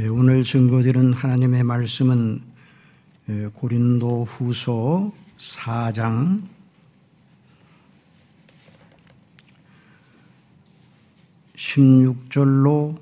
[0.00, 2.40] 예, 오늘 증거드리는 하나님의 말씀은
[3.28, 6.40] 예, 고린도 후서 4장
[11.54, 12.98] 16절로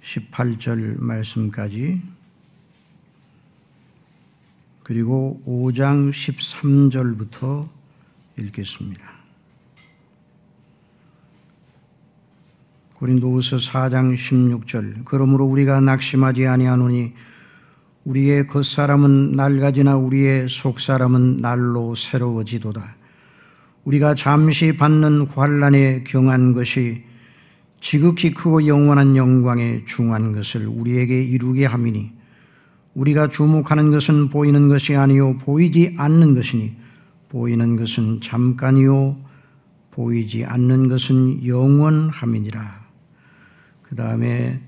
[0.00, 2.00] 18절 말씀까지
[4.82, 7.68] 그리고 5장 13절부터
[8.38, 9.19] 읽겠습니다.
[13.00, 17.14] 고린도후서 4장 16절 그러므로 우리가 낙심하지 아니하노니
[18.04, 22.96] 우리의 겉사람은 낡아지나 우리의 속사람은 날로 새로워지도다.
[23.84, 27.02] 우리가 잠시 받는 환란에 경한 것이
[27.80, 32.12] 지극히 크고 영원한 영광에 중한 것을 우리에게 이루게 함이니
[32.92, 36.76] 우리가 주목하는 것은 보이는 것이 아니요 보이지 않는 것이니
[37.30, 39.16] 보이는 것은 잠깐이요
[39.90, 42.79] 보이지 않는 것은 영원함이니라.
[43.90, 44.60] 그 다음에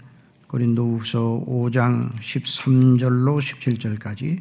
[0.48, 4.40] 고린도후서 5장 13절로 17절까지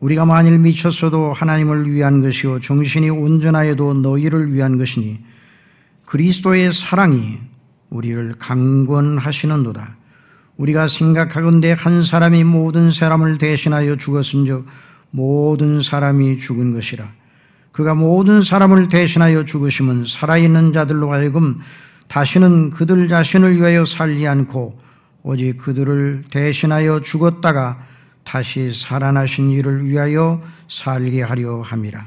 [0.00, 5.20] 우리가 만일 미쳤어도 하나님을 위한 것이요 정신이 온전하여도 너희를 위한 것이니
[6.06, 7.38] 그리스도의 사랑이
[7.88, 9.96] 우리를 강권하시는도다.
[10.56, 14.66] 우리가 생각하건대 한 사람이 모든 사람을 대신하여 죽었은즉
[15.12, 17.08] 모든 사람이 죽은 것이라.
[17.70, 21.60] 그가 모든 사람을 대신하여 죽으심은 살아있는 자들로 하여금
[22.12, 24.78] 다시는 그들 자신을 위하여 살지 않고
[25.22, 27.86] 오직 그들을 대신하여 죽었다가
[28.22, 32.04] 다시 살아나신 이를 위하여 살게 하려 함이라.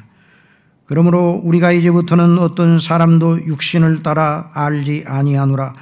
[0.85, 5.73] 그러므로 우리가 이제부터는 어떤 사람도 육신을 따라 알지 아니하노라.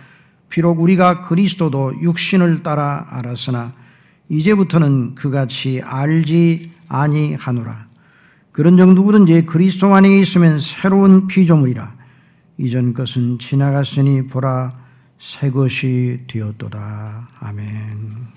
[0.48, 3.74] 비록 우리가 그리스도도 육신을 따라 알았으나
[4.30, 7.88] 이제부터는 그같이 알지 아니하노라.
[8.54, 12.03] 그런 정 누구든지 그리스도 안에 있으면 새로운 피조물이라.
[12.58, 14.80] 이전 것은 지나갔으니 보라
[15.20, 17.30] 새 것이 되었도다.
[17.40, 18.34] 아멘.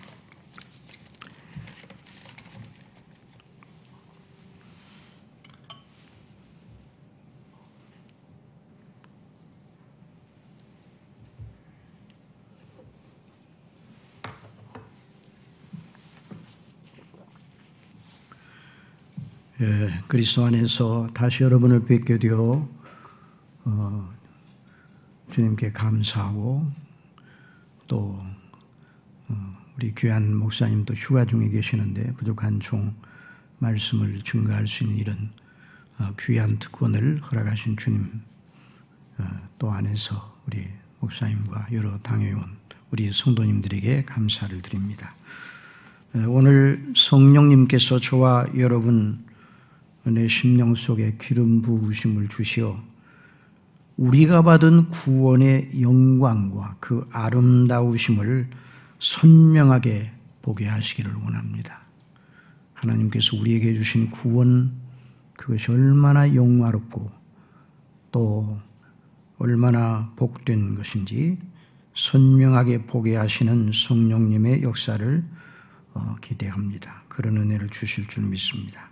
[19.59, 22.69] 예, 그리스도 안에서 다시 여러분을 뵙게 되어
[23.67, 24.09] 어,
[25.33, 26.71] 주님께 감사하고
[27.89, 28.23] 또
[29.29, 32.95] 어, 우리 귀한 목사님도 휴가 중에 계시는데 부족한 종
[33.59, 35.31] 말씀을 증가할 수 있는 이런
[35.99, 38.23] 어, 귀한 특권을 허락하신 주님
[39.19, 39.25] 어,
[39.59, 40.69] 또 안에서 우리
[41.01, 42.57] 목사님과 여러 당회원
[42.93, 45.13] 우리 성도님들에게 감사를 드립니다.
[46.29, 49.23] 오늘 성령님께서 저와 여러분
[50.05, 52.81] 내 심령 속에 기름 부으심을 주시어
[53.97, 58.49] 우리가 받은 구원의 영광과 그 아름다우심을
[58.99, 60.13] 선명하게
[60.43, 61.81] 보게 하시기를 원합니다.
[62.75, 64.73] 하나님께서 우리에게 주신 구원
[65.35, 67.11] 그것이 얼마나 영화롭고
[68.13, 68.59] 또
[69.39, 71.39] 얼마나 복된 것인지
[71.95, 75.25] 선명하게 보게 하시는 성령님의 역사를
[75.95, 77.03] 어, 기대합니다.
[77.09, 78.91] 그런 은혜를 주실 줄 믿습니다.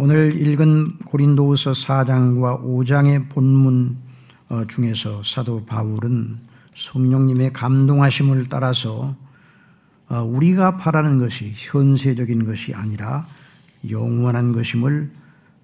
[0.00, 3.96] 오늘 읽은 고린도후서 4장과 5장의 본문
[4.48, 6.38] 어, 중에서 사도 바울은
[6.72, 9.16] 성령님의 감동하심을 따라서
[10.08, 13.26] 어, 우리가 바라는 것이 현세적인 것이 아니라
[13.90, 15.10] 영원한 것임을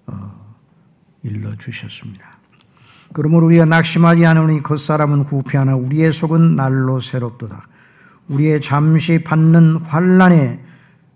[0.07, 0.13] 어,
[1.23, 2.27] 일러 주셨습니다.
[3.13, 7.69] 그러므로 우리가 낙심하지 않으니 겉사람은 구피하나 우리의 속은 날로 새롭도다.
[8.27, 10.59] 우리의 잠시 받는 환란에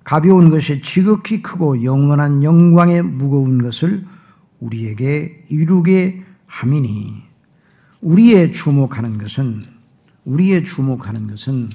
[0.04, 4.06] 가벼운 것이 지극히 크고 영원한 영광에 무거운 것을
[4.60, 7.24] 우리에게 이루게 함이니
[8.02, 9.66] 우리의 주목하는 것은
[10.26, 11.70] 우리의 주목하는 것은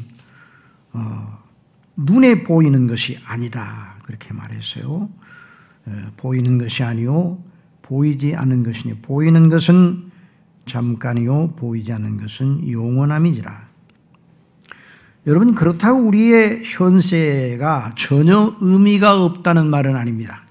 [0.93, 1.39] 어,
[1.97, 5.09] 눈에 보이는 것이 아니다 그렇게 말했어요.
[5.87, 7.43] 어, 보이는 것이 아니요
[7.83, 10.11] 보이지 않는 것이니 보이는 것은
[10.67, 13.64] 잠깐이요 보이지 않는 것은 영원함이지라.
[15.27, 20.43] 여러분 그렇다고 우리의 현세가 전혀 의미가 없다는 말은 아닙니다.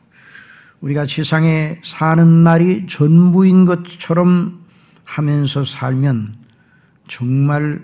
[0.82, 4.64] 우리가 세상에 사는 날이 전부인 것처럼
[5.04, 6.36] 하면서 살면
[7.08, 7.82] 정말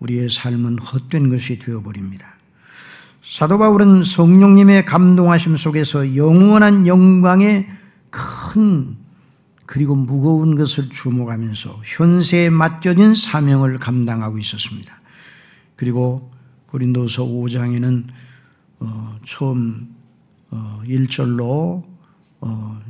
[0.00, 2.26] 우리의 삶은 헛된 것이 되어버립니다.
[3.22, 7.68] 사도 바울은 성령님의 감동하심 속에서 영원한 영광의
[8.10, 8.96] 큰
[9.66, 14.94] 그리고 무거운 것을 주목하면서 현세에 맡겨진 사명을 감당하고 있었습니다.
[15.76, 16.32] 그리고
[16.66, 18.04] 고린도서 5장에는
[18.80, 19.94] 어, 처음
[20.50, 21.84] 어, 1절로
[22.40, 22.82] 어,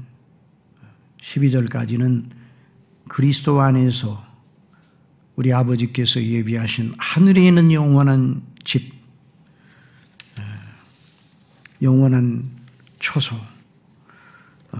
[1.21, 2.25] 12절까지는
[3.09, 4.25] 그리스도 안에서
[5.35, 8.95] 우리 아버지께서 예비하신 하늘에 있는 영원한 집,
[11.83, 12.51] 영원한
[12.99, 13.37] 초소.
[14.73, 14.79] 어,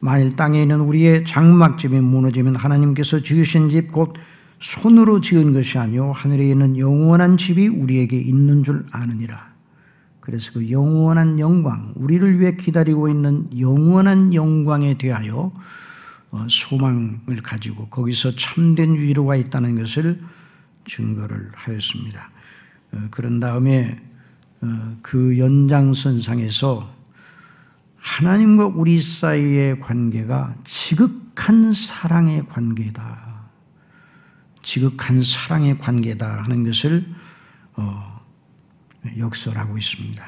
[0.00, 4.14] 만일 땅에 있는 우리의 장막집이 무너지면 하나님께서 지으신 집 곧
[4.62, 9.52] 손으로 지은 것이 아니요 하늘에 있는 영원한 집이 우리에게 있는 줄 아느니라.
[10.20, 15.52] 그래서 그 영원한 영광, 우리를 위해 기다리고 있는 영원한 영광에 대하여
[16.30, 20.22] 어, 소망을 가지고 거기서 참된 위로가 있다는 것을
[20.88, 22.30] 증거를 하였습니다.
[22.92, 24.00] 어, 그런 다음에
[24.62, 26.88] 어, 그 연장선상에서
[27.96, 33.31] 하나님과 우리 사이의 관계가 지극한 사랑의 관계다.
[34.62, 37.04] 지극한 사랑의 관계다 하는 것을
[39.18, 40.24] 역설하고 있습니다.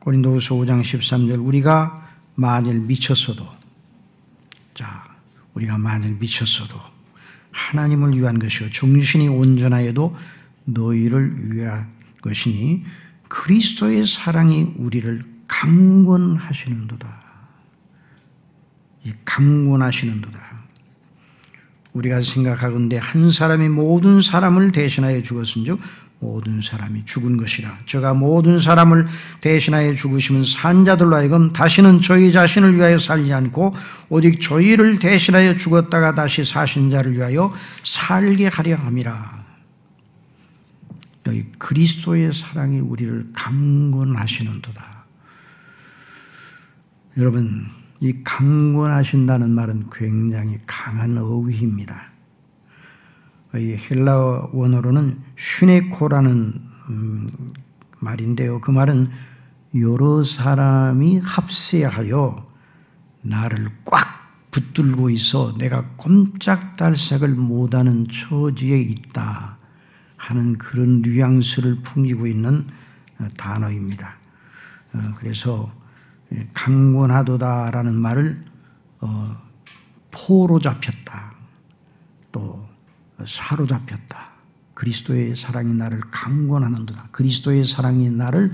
[0.00, 3.46] 고린도후서 5장 13절 우리가 만일 미쳤어도
[4.74, 5.04] 자
[5.54, 6.80] 우리가 만일 미쳤어도
[7.50, 10.14] 하나님을 위한 것이요 중신이 온전하여도
[10.64, 11.90] 너희를 위한
[12.22, 12.84] 것이니
[13.28, 17.18] 그리스도의 사랑이 우리를 강권하시는도다.
[19.04, 20.47] 이 강권하시는도다.
[21.98, 25.80] 우리가 생각하건대 한 사람이 모든 사람을 대신하여 죽었은즉
[26.20, 27.78] 모든 사람이 죽은 것이라.
[27.86, 29.06] 저가 모든 사람을
[29.40, 33.74] 대신하여 죽으시면 산자들로 하여금 다시는 저희 자신을 위하여 살지 않고
[34.08, 37.52] 오직 저희를 대신하여 죽었다가 다시 사신 자를 위하여
[37.84, 39.46] 살게 하려 함이라.
[41.26, 45.04] 여기 그리스도의 사랑이 우리를 강권하시는도다.
[47.18, 52.08] 여러분, 이 강권하신다는 말은 굉장히 강한 어휘입니다.
[53.56, 56.60] 이 헬라 원어로는 슈네코라는
[56.90, 57.52] 음,
[57.98, 58.60] 말인데요.
[58.60, 59.10] 그 말은
[59.76, 62.46] 여러 사람이 합세하여
[63.22, 64.06] 나를 꽉
[64.50, 69.58] 붙들고 있어 내가 꼼짝달싹을 못하는 처지에 있다
[70.16, 72.66] 하는 그런 뉘앙스를 풍기고 있는
[73.18, 74.14] 어, 단어입니다.
[74.94, 75.72] 어, 그래서
[76.52, 78.44] 강권하도다라는 말을
[79.00, 79.36] 어,
[80.10, 81.34] 포로 잡혔다.
[82.32, 82.68] 또
[83.24, 84.28] 사로잡혔다.
[84.74, 87.08] 그리스도의 사랑이 나를 강권하는도다.
[87.10, 88.52] 그리스도의 사랑이 나를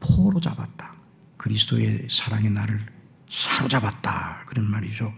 [0.00, 0.94] 포로 잡았다.
[1.36, 2.80] 그리스도의 사랑이 나를
[3.28, 4.44] 사로잡았다.
[4.46, 5.12] 그런 말이죠.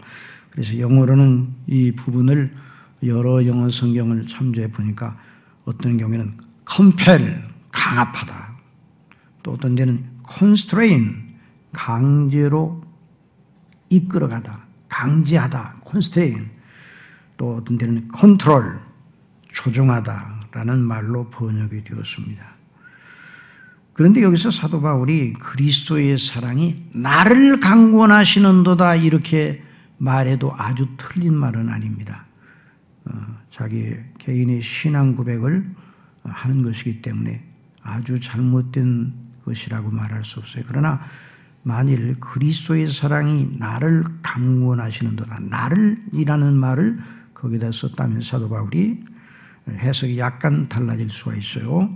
[0.49, 2.53] 그래서 영어로는 이 부분을
[3.03, 5.17] 여러 영어 성경을 참조해 보니까
[5.65, 6.37] 어떤 경우에는
[6.69, 8.51] compel, 강압하다.
[9.43, 10.05] 또 어떤 데는
[10.37, 11.20] constrain,
[11.71, 12.81] 강제로
[13.89, 14.65] 이끌어가다.
[14.87, 15.81] 강제하다.
[15.87, 16.49] constrain.
[17.37, 18.79] 또 어떤 때는 컨트롤,
[19.51, 22.51] 조종하다라는 말로 번역이 되었습니다.
[23.93, 29.63] 그런데 여기서 사도 바울이 그리스도의 사랑이 나를 강권하시는도다 이렇게
[29.97, 32.25] 말해도 아주 틀린 말은 아닙니다.
[33.05, 33.11] 어,
[33.49, 35.75] 자기 개인의 신앙 고백을
[36.23, 37.43] 하는 것이기 때문에
[37.83, 39.13] 아주 잘못된
[39.45, 40.63] 것이라고 말할 수 없어요.
[40.67, 41.01] 그러나
[41.63, 46.99] 만일 그리스도의 사랑이 나를 강권하시는도다, 나를이라는 말을
[47.33, 48.99] 거기다 썼다면 사도 바울이
[49.69, 51.95] 해석이 약간 달라질 수가 있어요.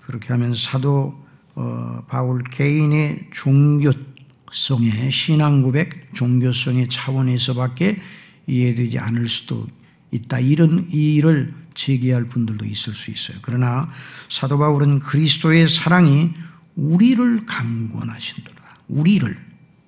[0.00, 1.24] 그렇게 하면 사도
[1.54, 8.00] 어, 바울 개인의 종교성의 신앙 고백, 종교성의 차원에서밖에
[8.46, 9.66] 이해되지 않을 수도
[10.10, 10.38] 있다.
[10.40, 13.38] 이런 일을 제기할 분들도 있을 수 있어요.
[13.42, 13.90] 그러나
[14.28, 16.34] 사도 바울은 그리스도의 사랑이
[16.74, 18.65] 우리를 강권하신도다.
[18.88, 19.36] 우리를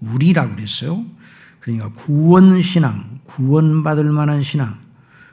[0.01, 1.05] 우리라고 그랬어요.
[1.61, 4.79] 그러니까 구원 신앙, 구원받을 만한 신앙,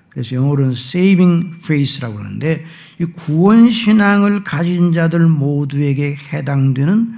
[0.10, 2.66] 그래서 영어로는 saving faith라고 하는데
[3.00, 7.14] 이 구원 신앙을 가진 자들 모두에게 해당되는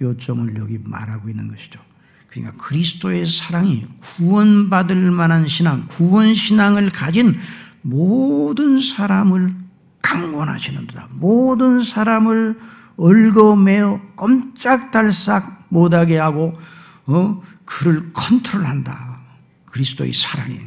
[0.00, 1.80] 요점을 여기 말하고 있는 것이죠.
[2.28, 7.38] 그러니까 그리스도의 사랑이 구원받을 만한 신앙, 구원 신앙을 가진
[7.82, 9.54] 모든 사람을
[10.00, 11.08] 강권하시는도다.
[11.12, 12.58] 모든 사람을
[12.96, 16.52] 얽어매어 꼼짝달싹 못하게 하고
[17.06, 17.42] 어?
[17.64, 19.20] 그를 컨트롤한다.
[19.66, 20.60] 그리스도의 사랑이.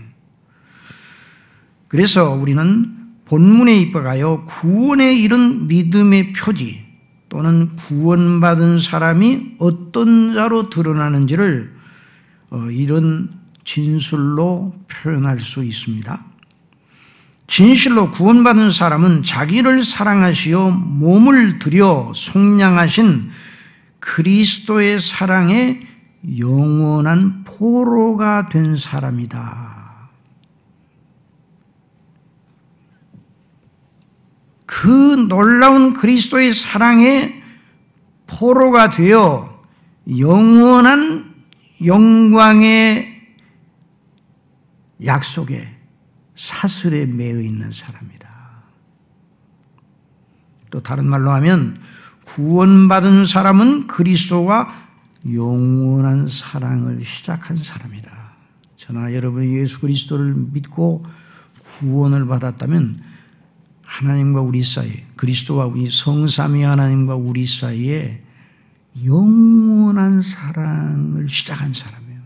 [1.88, 2.93] 그래서 우리는
[3.25, 6.83] 본문에 입각하여 구원에 이른 믿음의 표지
[7.29, 11.75] 또는 구원받은 사람이 어떤 자로 드러나는지를
[12.51, 13.29] 어, 이런
[13.63, 16.24] 진술로 표현할 수 있습니다.
[17.47, 23.29] 진실로 구원받은 사람은 자기를 사랑하시어 몸을 들여 속량하신
[24.05, 25.79] 그리스도의 사랑에
[26.38, 30.09] 영원한 포로가 된 사람이다.
[34.67, 34.88] 그
[35.27, 37.41] 놀라운 그리스도의 사랑에
[38.27, 39.63] 포로가 되어
[40.19, 41.33] 영원한
[41.83, 43.21] 영광의
[45.03, 45.67] 약속에
[46.35, 48.29] 사슬에 매여 있는 사람이다.
[50.69, 51.79] 또 다른 말로 하면
[52.25, 54.86] 구원받은 사람은 그리스도와
[55.32, 58.12] 영원한 사랑을 시작한 사람이다.
[58.75, 61.05] 저나 여러분이 예수 그리스도를 믿고
[61.79, 63.01] 구원을 받았다면
[63.84, 68.24] 하나님과 우리 사이, 그리스도와 우리 성삼위 하나님과 우리 사이에
[69.03, 72.22] 영원한 사랑을 시작한 사람이에요.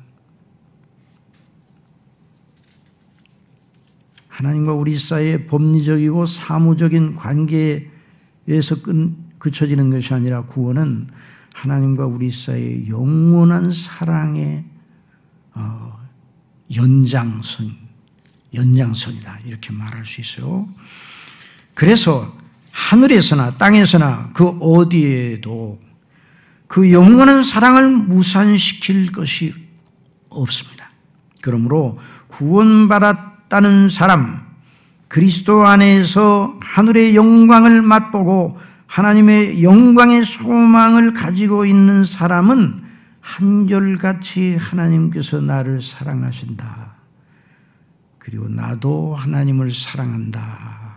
[4.28, 11.08] 하나님과 우리 사이의 법리적이고 사무적인 관계에서 끝, 그쳐지는 것이 아니라 구원은
[11.54, 14.64] 하나님과 우리 사이의 영원한 사랑의
[15.56, 16.00] 어,
[16.74, 17.76] 연장선,
[18.54, 19.40] 연장선이다.
[19.46, 20.70] 이렇게 말할 수 있어요.
[21.74, 22.38] 그래서
[22.72, 25.80] 하늘에서나 땅에서나 그 어디에도
[26.68, 29.54] 그 영원한 사랑을 무산시킬 것이
[30.30, 30.92] 없습니다.
[31.42, 34.48] 그러므로 구원받았다는 사람,
[35.08, 42.84] 그리스도 안에서 하늘의 영광을 맛보고 하나님의 영광의 소망을 가지고 있는 사람은
[43.22, 46.96] 한결같이 하나님께서 나를 사랑하신다.
[48.18, 50.96] 그리고 나도 하나님을 사랑한다.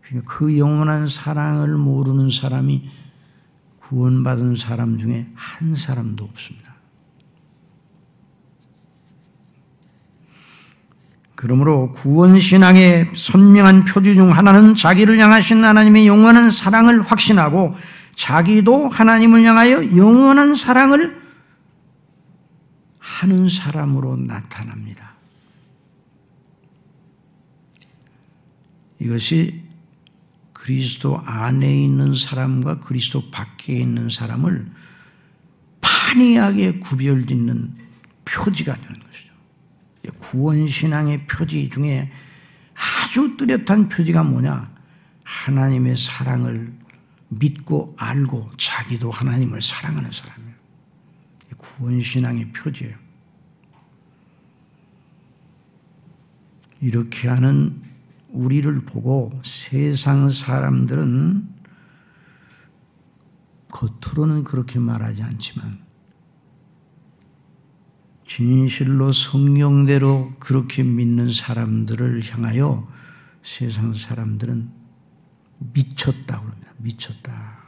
[0.00, 2.90] 그러니까 그 영원한 사랑을 모르는 사람이
[3.80, 6.73] 구원받은 사람 중에 한 사람도 없습니다.
[11.34, 17.76] 그러므로 구원신앙의 선명한 표지 중 하나는 자기를 향하신 하나님의 영원한 사랑을 확신하고
[18.14, 21.20] 자기도 하나님을 향하여 영원한 사랑을
[22.98, 25.14] 하는 사람으로 나타납니다.
[29.00, 29.62] 이것이
[30.52, 34.66] 그리스도 안에 있는 사람과 그리스도 밖에 있는 사람을
[35.82, 37.74] 판이하게 구별짓는
[38.24, 39.33] 표지가 되는 것이죠.
[40.18, 42.10] 구원신앙의 표지 중에
[42.74, 44.72] 아주 뚜렷한 표지가 뭐냐?
[45.22, 46.72] 하나님의 사랑을
[47.28, 50.54] 믿고 알고 자기도 하나님을 사랑하는 사람이에요.
[51.56, 52.96] 구원신앙의 표지예요.
[56.80, 57.82] 이렇게 하는
[58.28, 61.48] 우리를 보고 세상 사람들은
[63.68, 65.83] 겉으로는 그렇게 말하지 않지만
[68.36, 72.84] 진실로 성령대로 그렇게 믿는 사람들을 향하여
[73.44, 74.70] 세상 사람들은
[75.72, 76.72] 미쳤다 그럽니다.
[76.78, 77.58] 미쳤다.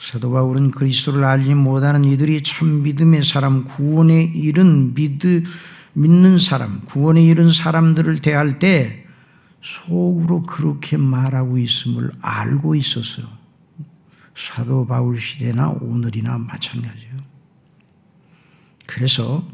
[0.00, 5.44] 사도 바울은 그리스도를 알지 못하는 이들이 참 믿음의 사람, 구원에 이른 믿음,
[5.92, 9.04] 믿는 사람, 구원에 이른 사람들을 대할 때
[9.60, 13.26] 속으로 그렇게 말하고 있음을 알고 있었어요.
[14.34, 17.31] 사도 바울 시대나 오늘이나 마찬가지예요.
[18.86, 19.46] 그래서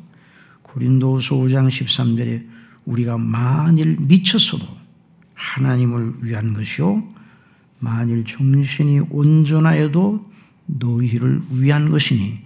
[0.62, 2.46] 고린도서 5장 13절에
[2.84, 4.66] 우리가 만일 미쳤어도
[5.34, 7.02] 하나님을 위한 것이요
[7.78, 10.30] 만일 정신이 온전하여도
[10.66, 12.40] 너희를 위한 것이니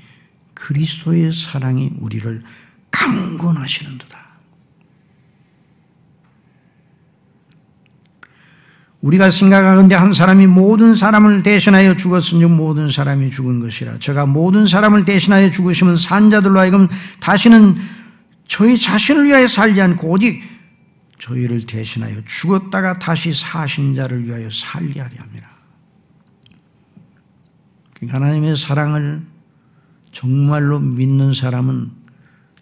[0.55, 2.43] 그리스도의 사랑이 우리를
[2.91, 4.22] 강권하시는도다.
[9.03, 13.99] 우리가 생각하건대 한 사람이 모든 사람을 대신하여 죽었으니 모든 사람이 죽은 것이라.
[13.99, 17.77] 제가 모든 사람을 대신하여 죽으시면 산자들로 하여금 다시는
[18.47, 20.43] 저희 자신을 위하여 살지 않고 오직
[21.19, 25.49] 저희를 대신하여 죽었다가 다시 사신 자를 위하여 살게 하려 합니다.
[27.95, 29.23] 그러니까 하나님의 사랑을
[30.13, 31.91] 정말로 믿는 사람은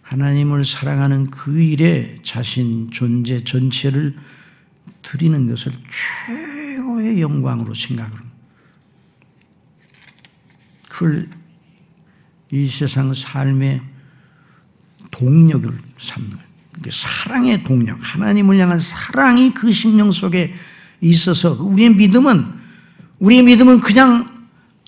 [0.01, 4.15] 하나님을 사랑하는 그 일에 자신 존재 전체를
[5.01, 5.71] 드리는 것을
[6.25, 8.31] 최고의 영광으로 생각합니다.
[10.89, 11.29] 그걸
[12.51, 13.81] 이 세상 삶의
[15.09, 16.51] 동력을 삼는 거예요.
[16.89, 20.53] 사랑의 동력, 하나님을 향한 사랑이 그 심령 속에
[21.01, 22.45] 있어서 우리의 믿음은
[23.19, 24.27] 우리의 믿음은 그냥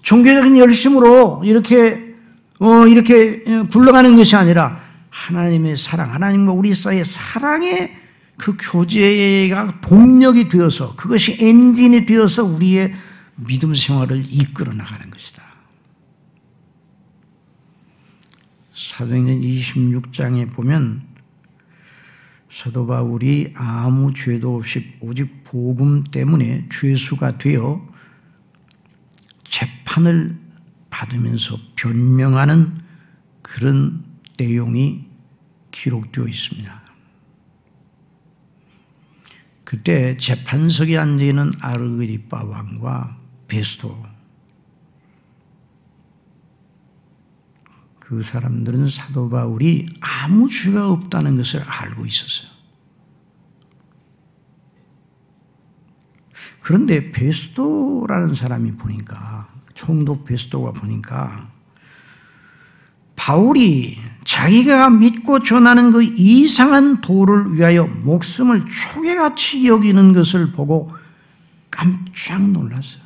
[0.02, 2.16] 종교적인 열심으로 이렇게
[2.60, 8.03] 어 이렇게 굴러가는 것이 아니라 하나님의 사랑, 하나님과 우리 사이의 사랑의
[8.38, 12.94] 그 교제가 동력이 되어서 그것이 엔진이 되어서 우리의
[13.36, 15.44] 믿음 생활을 이끌어 나가는 것이다.
[18.76, 21.04] 사도행전 26장에 보면
[22.52, 27.88] 사도 바울이 아무 죄도 없이 오직 복음 때문에 죄수가 되어
[29.44, 30.38] 재판을
[30.90, 32.82] 받으면서 변명하는
[33.42, 34.04] 그런
[34.38, 35.06] 내용이
[35.72, 36.83] 기록되어 있습니다.
[39.64, 43.18] 그때 재판석에 앉아 있는 아르그리빠 왕과
[43.48, 44.14] 베스토
[48.00, 52.50] 그 사람들은 사도 바울이 아무 죄가 없다는 것을 알고 있었어요.
[56.62, 61.52] 그런데 베스토라는 사람이 보니까 총독 베스토가 보니까
[63.16, 70.90] 바울이 자기가 믿고 전하는 그 이상한 도를 위하여 목숨을 초계같이 여기는 것을 보고
[71.70, 73.04] 깜짝 놀랐어요.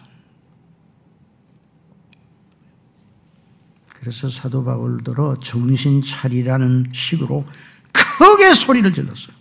[3.99, 7.45] 그래서 사도 바울 들어 정신 차리라는 식으로
[7.91, 9.35] 크게 소리를 질렀어요.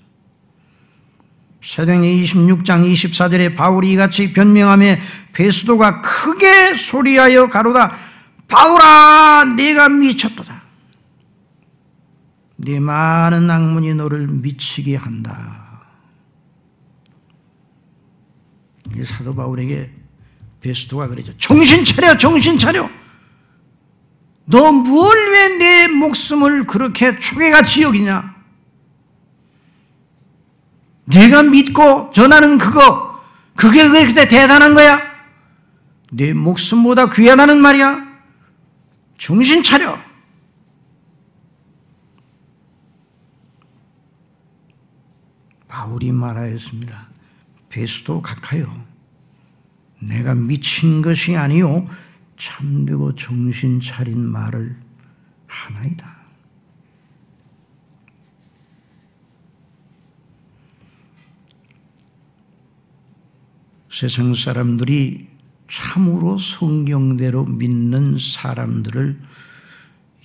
[1.63, 4.97] 사도행전 26장 24절에 바울이 이같이 변명하며
[5.33, 7.97] 베스도가 크게 소리하여 가로다
[8.49, 10.56] 바울아 네가 미쳤도다.
[12.57, 15.67] 네 많은 악문이 너를 미치게 한다.
[19.05, 19.91] 사도 바울에게
[20.61, 21.37] 베스도가 그러죠.
[21.37, 22.89] 정신 차려, 정신 차려.
[24.47, 28.35] 너뭘왜내 목숨을 그렇게 초계같이 여기냐?
[31.05, 33.23] 네가 믿고 전하는 그거,
[33.55, 35.01] 그게 그렇게 대단한 거야?
[36.13, 38.07] 내 목숨보다 귀하다는 말이야?
[39.19, 40.06] 정신 차려.
[45.77, 47.07] 바울이 말하였습니다.
[47.69, 48.65] 베스도 각하여.
[50.01, 51.87] 내가 미친 것이 아니요
[52.39, 54.75] 참되고 정신 차린 말을
[55.47, 56.17] 하나이다.
[63.91, 65.29] 세상 사람들이
[65.71, 69.21] 참으로 성경대로 믿는 사람들을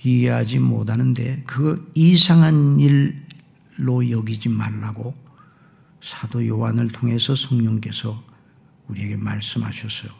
[0.02, 5.21] 이해하지 못하는데 그 이상한 일로 여기지 말라고
[6.02, 8.22] 사도 요한을 통해서 성령께서
[8.88, 10.10] 우리에게 말씀하셨어요.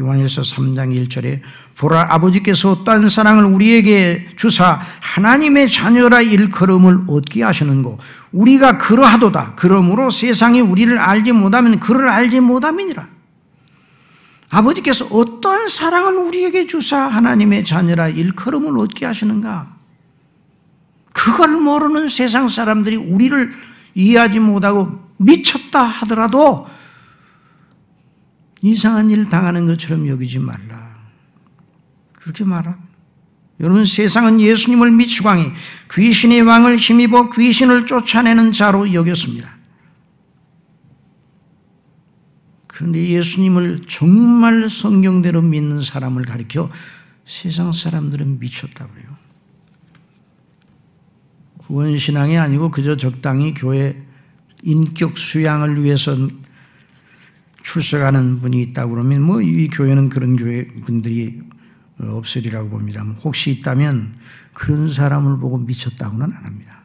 [0.00, 1.40] 요한일서 3장 1절에
[1.76, 7.98] 보라 아버지께서 어떠한 사랑을 우리에게 주사 하나님의 자녀라 일컬음을 얻게 하시는고
[8.32, 9.54] 우리가 그러하도다.
[9.56, 13.08] 그러므로 세상이 우리를 알지 못하면 그를 알지 못함이니라.
[14.50, 19.76] 아버지께서 어떠한 사랑을 우리에게 주사 하나님의 자녀라 일컬음을 얻게 하시는가?
[21.12, 23.52] 그걸 모르는 세상 사람들이 우리를
[23.94, 26.66] 이해하지 못하고 미쳤다 하더라도
[28.62, 30.96] 이상한 일 당하는 것처럼 여기지 말라.
[32.14, 32.76] 그렇게 말하.
[33.60, 35.52] 여러분 세상은 예수님을 미치광이
[35.92, 39.58] 귀신의 왕을 힘입어 귀신을 쫓아내는 자로 여겼습니다.
[42.66, 46.70] 그런데 예수님을 정말 성경대로 믿는 사람을 가리켜
[47.26, 49.16] 세상 사람들은 미쳤다고 그래요.
[51.58, 54.07] 구원신앙이 아니고 그저 적당히 교회
[54.62, 56.16] 인격 수양을 위해서
[57.62, 61.40] 출석하는 분이 있다고 그러면 뭐 이 교회는 그런 교회 분들이
[61.98, 63.02] 없으리라고 봅니다.
[63.22, 64.16] 혹시 있다면
[64.52, 66.82] 그런 사람을 보고 미쳤다고는 안 합니다.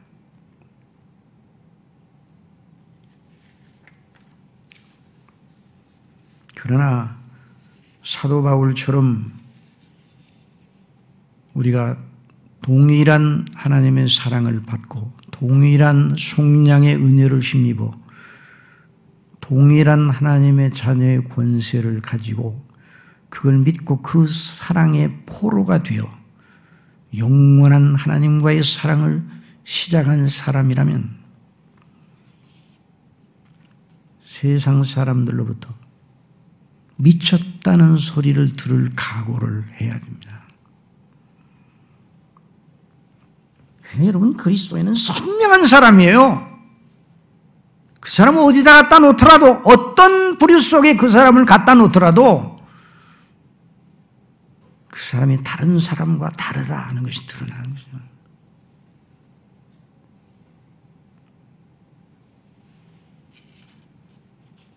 [6.55, 7.17] 그러나
[8.05, 9.31] 사도 바울처럼
[11.53, 11.97] 우리가
[12.61, 15.11] 동일한 하나님의 사랑을 받고
[15.43, 17.93] 동일한 속량의 은혜를 힘입어
[19.41, 22.65] 동일한 하나님의 자녀의 권세를 가지고
[23.27, 26.09] 그걸 믿고 그 사랑의 포로가 되어
[27.17, 29.21] 영원한 하나님과의 사랑을
[29.65, 31.17] 시작한 사람이라면
[34.23, 35.73] 세상 사람들로부터
[36.95, 40.32] 미쳤다는 소리를 들을 각오를 해야 됩니다.
[44.01, 46.53] 여러분, 그리스도에는 선명한 사람이에요.
[47.99, 52.57] 그 사람을 어디다 갖다 놓더라도 어떤 부류 속에 그 사람을 갖다 놓더라도
[54.89, 57.85] 그 사람이 다른 사람과 다르다 하는 것이 드러나는 거죠.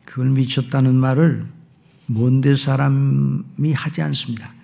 [0.05, 1.47] 그걸 미쳤다는 말을
[2.07, 4.55] 먼데 사람이 하지 않습니다.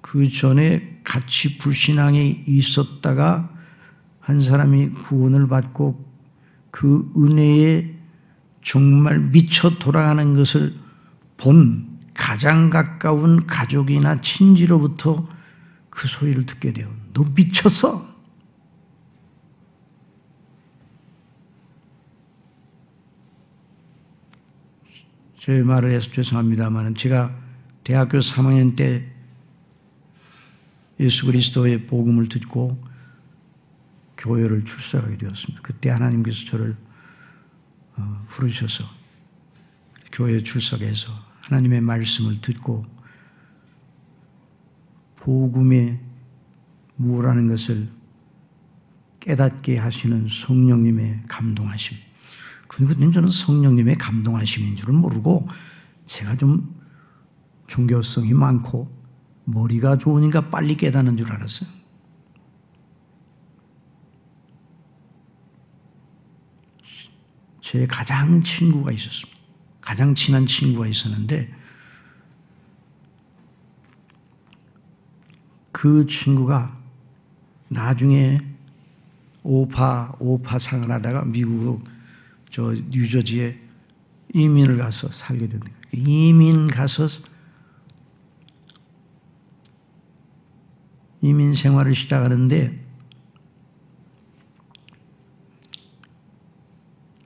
[0.00, 3.48] 그 전에 같이 불신앙에 있었다가
[4.18, 6.04] 한 사람이 구원을 받고
[6.72, 7.94] 그 은혜에
[8.62, 10.74] 정말 미쳐 돌아가는 것을
[11.36, 15.28] 본 가장 가까운 가족이나 친지로부터
[15.90, 16.92] 그 소리를 듣게 돼요.
[17.12, 18.16] 너 미쳤어?
[25.38, 27.32] 제 말을 해서 죄송합니다만 제가
[27.84, 29.15] 대학교 3학년 때
[31.00, 32.82] 예수 그리스도의 복음을 듣고
[34.16, 35.62] 교회를 출석하게 되었습니다.
[35.62, 36.76] 그때 하나님께서 저를
[37.96, 38.84] 어, 부르셔서
[40.12, 42.84] 교회에 출석해서 하나님의 말씀을 듣고
[45.16, 46.00] 복음의
[46.96, 47.88] 무라는 것을
[49.20, 51.98] 깨닫게 하시는 성령님의 감동하심
[52.68, 55.48] 그리고 저는 성령님의 감동하심인 줄은 모르고
[56.06, 56.74] 제가 좀
[57.66, 58.95] 종교성이 많고
[59.46, 61.70] 머리가 좋으니까 빨리 깨닫는 줄 알았어요.
[67.60, 69.40] 제 가장 친구가 있었습니다.
[69.80, 71.52] 가장 친한 친구가 있었는데
[75.72, 76.76] 그 친구가
[77.68, 78.40] 나중에
[79.42, 81.84] 오파 오파 상을 하다가 미국
[82.50, 83.58] 저 뉴저지에
[84.34, 85.76] 이민을 가서 살게 된 거예요.
[85.92, 87.06] 이민 가서
[91.26, 92.86] 이민 생활을 시작하는데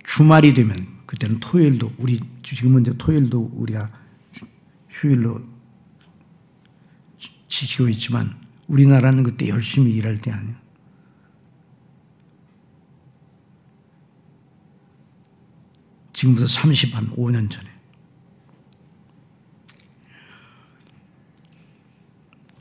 [0.05, 3.93] 주말이 되면 그때는 토요일도 우리 지금은 이제 토요일도 우리가
[4.89, 5.43] 휴일로
[7.49, 10.57] 지키고 있지만 우리나라는 그때 열심히 일할 때 아니에요.
[16.15, 17.69] 지금부터 30 한 5년 전에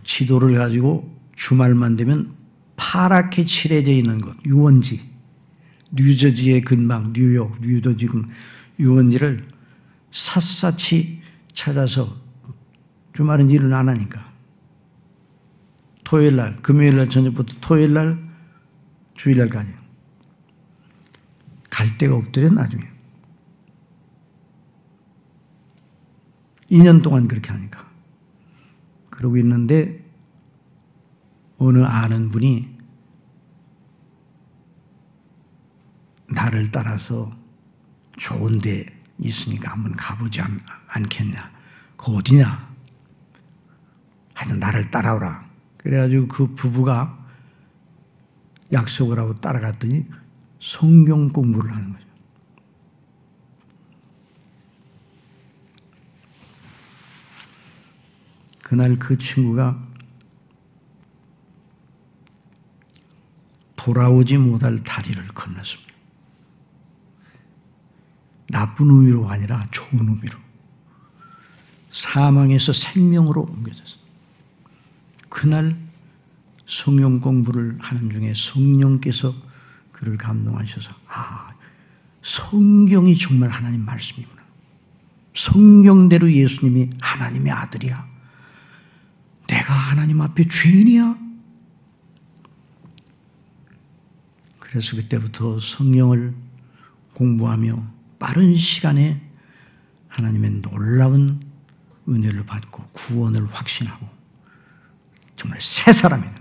[0.04, 2.36] 지도를 가지고 주말만 되면
[2.75, 4.99] 파랗게 칠해져 있는 곳 유원지.
[5.91, 8.08] 뉴저지의 근방 뉴욕 뉴저지
[8.78, 9.47] 유원지를
[10.12, 11.21] 샅샅이
[11.54, 12.15] 찾아서
[13.13, 14.30] 주말은 일을 안 하니까.
[16.04, 18.19] 토요일 날 금요일 날 저녁부터 토요일 날
[19.15, 19.73] 주일 날까지
[21.69, 22.84] 갈 데가 없더래 나중에.
[26.69, 27.89] 2년 동안 그렇게 하니까.
[29.10, 29.98] 그러고 있는데
[31.60, 32.78] 어느 아는 분이
[36.28, 37.32] 나를 따라서
[38.17, 38.86] 좋은 데
[39.17, 41.52] 있으니까 한번 가보지 않, 않겠냐.
[41.98, 42.69] 그 어디냐?
[44.34, 45.50] 하여튼 나를 따라오라.
[45.78, 47.17] 그래가지고 그 부부가
[48.72, 50.06] 약속을 하고 따라갔더니
[50.60, 52.06] 성경 공부를 하는 거죠.
[58.63, 59.88] 그날 그 친구가
[63.79, 65.93] 돌아오지 못할 다리를 건넜습니다.
[68.49, 70.37] 나쁜 의미로가 아니라 좋은 의미로.
[71.89, 74.11] 사망에서 생명으로 옮겨졌습니다.
[75.29, 75.77] 그날
[76.67, 79.33] 성령 공부를 하는 중에 성령께서
[79.93, 81.53] 그를 감동하셔서, 아,
[82.21, 84.41] 성경이 정말 하나님 말씀이구나.
[85.35, 88.09] 성경대로 예수님이 하나님의 아들이야.
[89.47, 91.28] 내가 하나님 앞에 죄인이야?
[94.69, 96.36] 그래서 그때부터 성령을
[97.13, 99.19] 공부하며 빠른 시간에
[100.10, 101.43] 하나님의 놀라운
[102.08, 104.08] 은혜를 받고 구원을 확신하고
[105.36, 106.36] 정말 새 사람이 된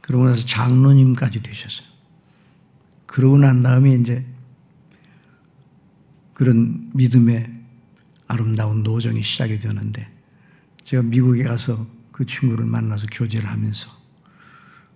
[0.00, 1.86] 그러고 나서 장로님까지 되셨어요.
[3.06, 4.24] 그러고 난 다음에 이제
[6.34, 7.52] 그런 믿음의
[8.28, 10.08] 아름다운 노정이 시작이 되는데
[10.84, 13.97] 제가 미국에 가서 그 친구를 만나서 교제를 하면서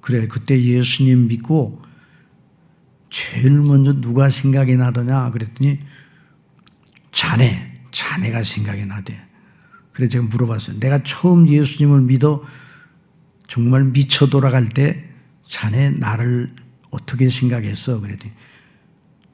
[0.02, 1.80] 그래 그때 예수님 믿고
[3.08, 5.80] 제일 먼저 누가 생각이 나더냐 그랬더니
[7.12, 9.22] 자네 자네가 생각이 나대.
[9.92, 10.80] 그래 제가 물어봤어요.
[10.80, 12.44] 내가 처음 예수님을 믿어
[13.46, 15.08] 정말 미쳐 돌아갈 때
[15.46, 16.54] 자네 나를
[16.90, 18.00] 어떻게 생각했어?
[18.00, 18.32] 그랬더니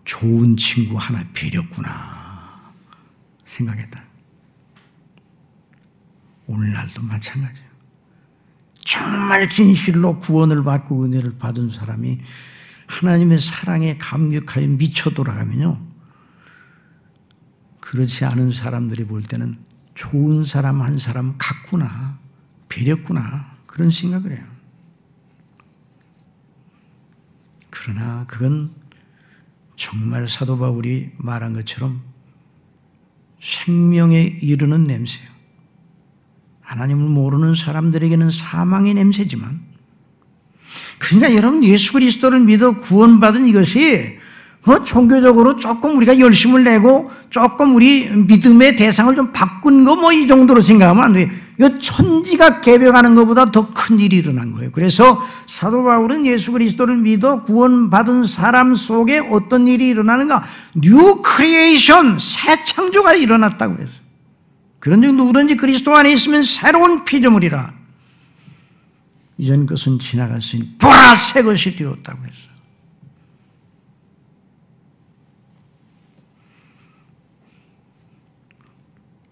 [0.04, 2.74] 좋은 친구 하나 빌렸구나
[3.44, 4.04] 생각했다.
[6.46, 7.68] 오늘날도 마찬가지예요.
[8.98, 12.20] 정말 진실로 구원을 받고 은혜를 받은 사람이
[12.86, 15.80] 하나님의 사랑에 감격하여 미쳐 돌아가면요.
[17.80, 19.58] 그렇지 않은 사람들이 볼 때는
[19.94, 22.18] 좋은 사람 한 사람 같구나,
[22.68, 24.44] 배렸구나, 그런 생각을 해요.
[27.70, 28.70] 그러나 그건
[29.76, 32.02] 정말 사도 바울이 말한 것처럼
[33.40, 35.37] 생명에 이르는 냄새예요.
[36.68, 39.60] 하나님을 모르는 사람들에게는 사망의 냄새지만
[40.98, 44.18] 그러니까 여러분 예수 그리스도를 믿어 구원받은 이것이
[44.64, 50.26] 뭐 종교적으로 조금 우리가 열심을 내고 조금 우리 믿음의 대상을 좀 바꾼 거 뭐 이
[50.26, 51.28] 정도로 생각하면 안 돼요.
[51.58, 54.70] 이 천지가 개벽하는 것보다 더 큰 일이 일어난 거예요.
[54.72, 60.42] 그래서 사도 바울은 예수 그리스도를 믿어 구원받은 사람 속에 어떤 일이 일어나는가?
[60.74, 64.07] new creation, 새 창조가 일어났다고 그랬어요.
[64.78, 67.74] 그런 즉 누구든지 그리스도 안에 있으면 새로운 피조물이라.
[69.38, 72.48] 이전 것은 지나갔으니 보라 새 것이 되었다고 했어요.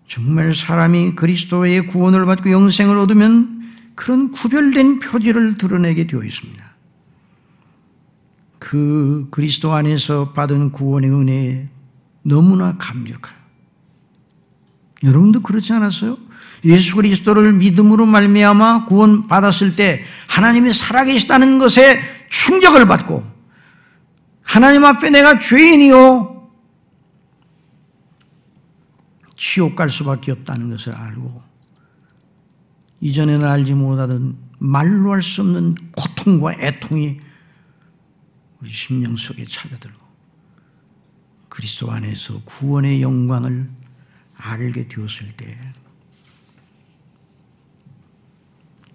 [0.07, 6.65] 정말 사람이 그리스도의 구원을 받고 영생을 얻으면 그런 구별된 표지를 드러내게 되어 있습니다.
[8.59, 11.69] 그 그리스도 안에서 받은 구원의 은혜에
[12.23, 13.46] 너무나 감격해요.
[15.03, 16.19] 여러분도 그렇지 않았어요?
[16.65, 23.25] 예수 그리스도를 믿음으로 말미암아 구원 받았을 때 하나님이 살아계시다는 것에 충격을 받고
[24.43, 26.51] 하나님 앞에 내가 죄인이요
[29.37, 31.43] 지옥 갈 수밖에 없다는 것을 알고
[33.01, 37.21] 이전에는 알지 못하던 말로 할 수 없는 고통과 애통이
[38.61, 40.01] 우리 심령 속에 찾아들고
[41.51, 43.69] 그리스도 안에서 구원의 영광을
[44.37, 45.59] 알게 되었을 때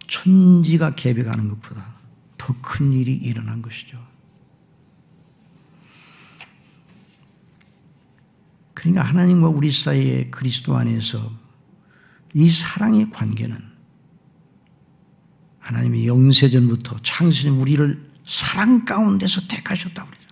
[0.07, 1.95] 천지가 개벽하는 것보다
[2.37, 4.01] 더 큰 일이 일어난 것이죠.
[8.73, 11.31] 그러니까 하나님과 우리 사이에 그리스도 안에서
[12.33, 13.61] 이 사랑의 관계는
[15.59, 20.27] 하나님이 영세전부터 창세전 우리를 사랑 가운데서 택하셨다고 그러죠.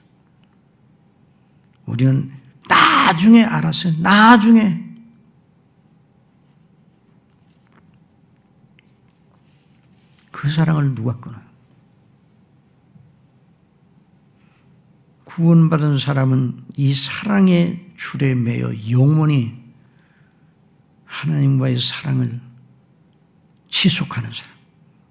[1.86, 2.32] 우리는
[2.67, 3.93] 나중에 알았어요.
[4.00, 4.88] 나중에.
[10.39, 11.38] 그 사랑을 누가 끊어?
[15.25, 19.62] 구원받은 사람은 이 사랑의 줄에 매여 영원히
[21.04, 22.39] 하나님과의 사랑을
[23.67, 24.59] 지속하는 사람.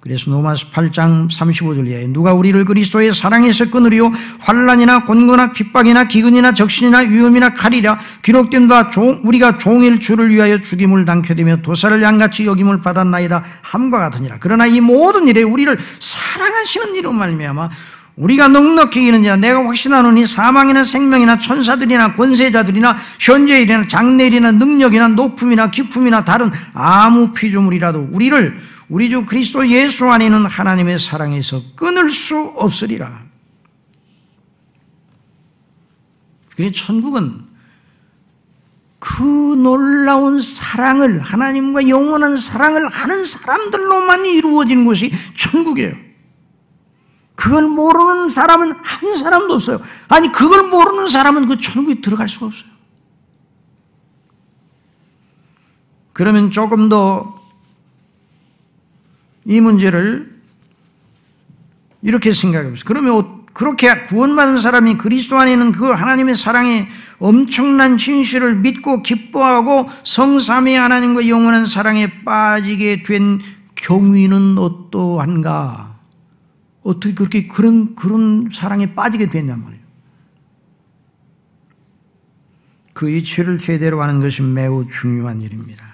[0.08, 7.52] 그래서 로마서 8장 35절에 누가 우리를 그리스도의 사랑에서 끊으리요 환란이나 곤고나 핍박이나 기근이나 적신이나 위험이나
[7.52, 13.44] 칼이라 기록된 바 종, 우리가 종일 주를 위하여 죽임을 당케 되며 도사를 양같이 여김을 받았나이다
[13.60, 14.38] 함과 같으니라.
[14.40, 17.68] 그러나 이 모든 일에 우리를 사랑하시는 이로 말미암아
[18.16, 26.50] 우리가 넉넉히 이기는지라 내가 확신하노니 사망이나 생명이나 천사들이나 권세자들이나 현재일이나 장래일이나 능력이나 높음이나 기품이나 다른
[26.72, 33.22] 아무 피조물이라도 우리를 우리 주 그리스도 예수 안에 있는 하나님의 사랑에서 끊을 수 없으리라.
[36.56, 37.46] 그래 천국은
[38.98, 45.94] 그 놀라운 사랑을 하나님과 영원한 사랑을 하는 사람들로만 이루어진 곳이 천국이에요.
[47.36, 49.80] 그걸 모르는 사람은 한 사람도 없어요.
[50.08, 52.68] 아니 그걸 모르는 사람은 그 천국에 들어갈 수가 없어요.
[56.12, 57.40] 그러면 조금 더
[59.48, 60.38] 이 문제를
[62.02, 62.84] 이렇게 생각해 보세요.
[62.86, 66.86] 그러면 그렇게 구원받은 사람이 그리스도 안에 있는 그 하나님의 사랑의
[67.18, 73.40] 엄청난 진실을 믿고 기뻐하고 성삼위 하나님과 영원한 사랑에 빠지게 된
[73.74, 75.96] 경위는 어떠한가?
[76.82, 79.82] 어떻게 그렇게 그런, 그런 사랑에 빠지게 됐냔 말이에요.
[82.92, 85.87] 그 이치를 제대로 하는 것이 매우 중요한 일입니다.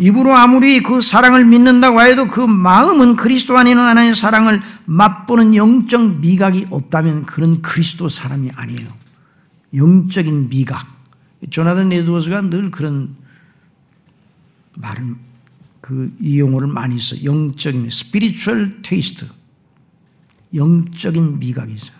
[0.00, 6.68] 입으로 아무리 그 사랑을 믿는다고 해도 그 마음은 그리스도 있는 하나님의 사랑을 맛보는 영적 미각이
[6.70, 8.88] 없다면 그런 그리스도 사람이 아니에요.
[9.74, 10.86] 영적인 미각.
[11.50, 13.14] 조나단 에드워즈가 늘 그런
[14.76, 15.16] 말을
[15.82, 17.22] 그 이 용어를 많이 써.
[17.22, 18.80] 영적인 spiritual.
[20.54, 21.98] 영적인 미각이 있어요.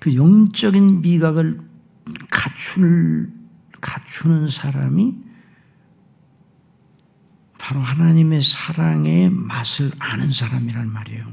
[0.00, 1.60] 그 영적인 미각을
[2.30, 3.35] 갖출
[3.80, 5.14] 갖추는 사람이
[7.58, 11.32] 바로 하나님의 사랑의 맛을 아는 사람이란 말이에요.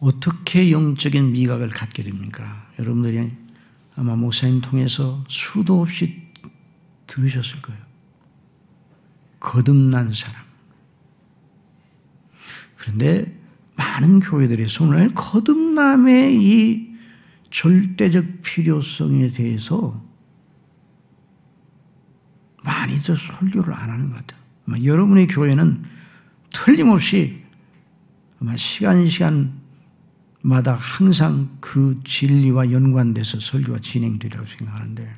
[0.00, 2.66] 어떻게 영적인 미각을 갖게 됩니까?
[2.78, 3.32] 여러분들이
[3.96, 6.22] 아마 목사님 통해서 수도 없이
[7.06, 7.80] 들으셨을 거예요.
[9.40, 10.44] 거듭난 사람.
[12.76, 13.36] 그런데
[13.76, 16.88] 많은 교회들에서 오늘 거듭남의 이
[17.50, 20.02] 절대적 필요성에 대해서
[22.62, 24.84] 많이 저 설교를 안 하는 것 같아요.
[24.84, 25.82] 여러분의 교회는
[26.52, 27.42] 틀림없이
[28.40, 29.60] 아마 시간 시간
[30.42, 35.12] 마다 항상 그 진리와 연관돼서 설교가 진행되리라고 생각하는데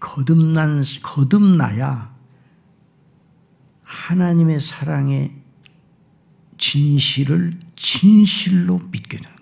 [0.00, 2.14] 거듭난 거듭나야
[3.84, 5.34] 하나님의 사랑의
[6.58, 9.38] 진실을 진실로 믿게 되는 거예요.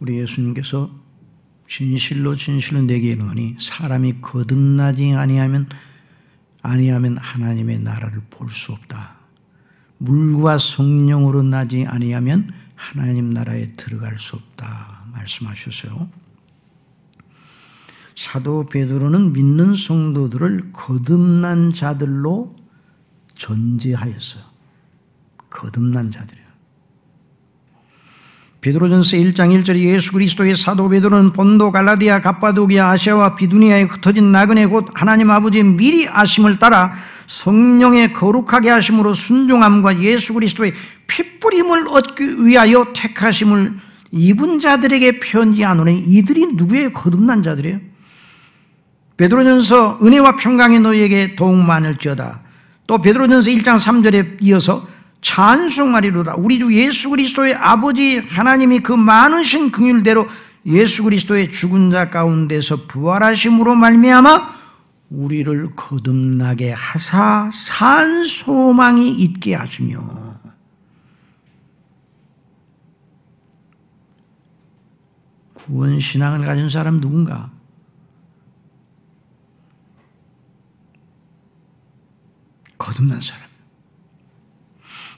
[0.00, 0.90] 우리 예수님께서
[1.68, 5.68] 진실로 진실로 내게 이르노니 사람이 거듭나지 아니하면
[6.62, 9.16] 아니하면 하나님의 나라를 볼 수 없다.
[9.98, 16.08] 물과 성령으로 나지 아니하면 하나님 나라에 들어갈 수 없다 말씀하셨어요.
[18.16, 22.54] 사도 베드로는 믿는 성도들을 거듭난 자들로
[23.34, 24.42] 전제하였어요.
[25.50, 26.42] 거듭난 자들이에요.
[28.62, 34.86] 베드로전서 1장 1절에 예수 그리스도의 사도 베드로는 본도 갈라디아 갑바도기아 아시아와 비두니아에 흩어진 나그네 곧
[34.94, 36.92] 하나님 아버지의 미리 아심을 따라
[37.26, 40.74] 성령의 거룩하게 하심으로 순종함과 예수 그리스도의
[41.08, 43.78] 핏뿌림을 얻기 위하여 택하심을
[44.12, 47.91] 입은 자들에게 편지하노니 이들이 누구의 거듭난 자들이에요?
[49.22, 52.40] 베드로전서 은혜와 평강이 너희에게 더욱 많을지어다.
[52.88, 54.84] 또 베드로전서 1장 3절에 이어서
[55.20, 56.34] 찬송하리로다.
[56.38, 60.26] 우리 주 예수 그리스도의 아버지 하나님이 그 많으신 긍휼대로
[60.66, 64.62] 예수 그리스도의 죽은 자 가운데서 부활하심으로 말미암아
[65.10, 70.00] 우리를 거듭나게 하사 산 소망이 있게 하시며
[75.54, 77.51] 구원 신앙을 가진 사람 누군가?
[82.82, 83.42] 거듭난 사람.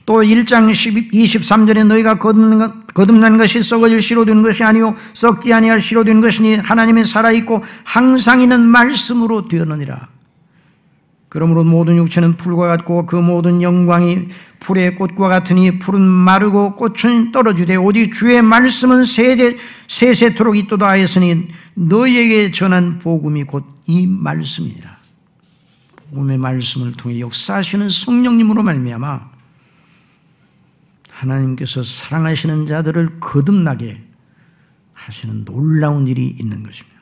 [0.06, 6.20] 또 1장 23절에 너희가 거듭난 것이 썩어질 시로 된 것이 아니요 썩지 아니할 시로 된
[6.20, 10.08] 것이니 하나님이 살아있고 항상 있는 말씀으로 되었느니라.
[11.30, 14.28] 그러므로 모든 육체는 풀과 같고 그 모든 영광이
[14.60, 19.56] 풀의 꽃과 같으니 풀은 마르고 꽃은 떨어지되 오직 주의 말씀은 세대,
[19.88, 24.93] 세세토록 있도다 하였으니 너희에게 전한 복음이 곧 이 말씀이니라.
[26.14, 29.34] 복음의 말씀을 통해 역사하시는 성령님으로 말미암아
[31.10, 34.02] 하나님께서 사랑하시는 자들을 거듭나게
[34.92, 36.98] 하시는 놀라운 일이 있는 것입니다.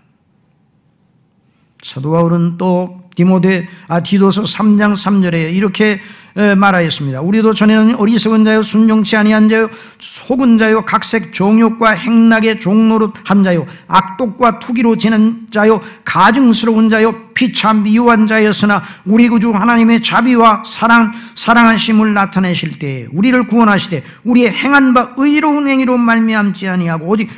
[1.83, 6.01] 사도 바울은 또 디모데 아 디도서 3장 3절에 이렇게
[6.34, 7.20] 말하였습니다.
[7.20, 9.68] 우리도 전에는 어리석은 자요 순종치 아니한 자요
[9.98, 17.82] 속은 자요 각색 정욕과 행락의 종로로 한 자요 악독과 투기로 지는 자요 가증스러운 자요 피참
[17.82, 25.14] 미워한 자였으나 우리 구주 하나님의 자비와 사랑 사랑하심을 나타내실 때 우리를 구원하시되 우리의 행한 바
[25.16, 27.28] 의로운 행위로 말미암지 아니하고 오직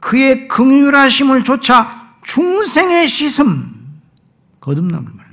[0.00, 3.76] 그의 긍휼하심을 조차 중생의 시슴
[4.60, 5.29] 거듭남을 말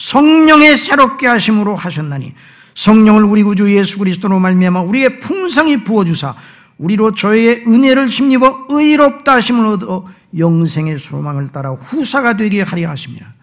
[0.00, 2.32] 성령의 새롭게 하심으로 하셨나니
[2.74, 6.34] 성령을 우리 구주 예수 그리스도로 말미암아 우리의 풍성히 부어 주사
[6.78, 13.34] 우리로 저의 은혜를 힘입어 의롭다 하심을 얻어 영생의 소망을 따라 후사가 되게 하려 하십니다.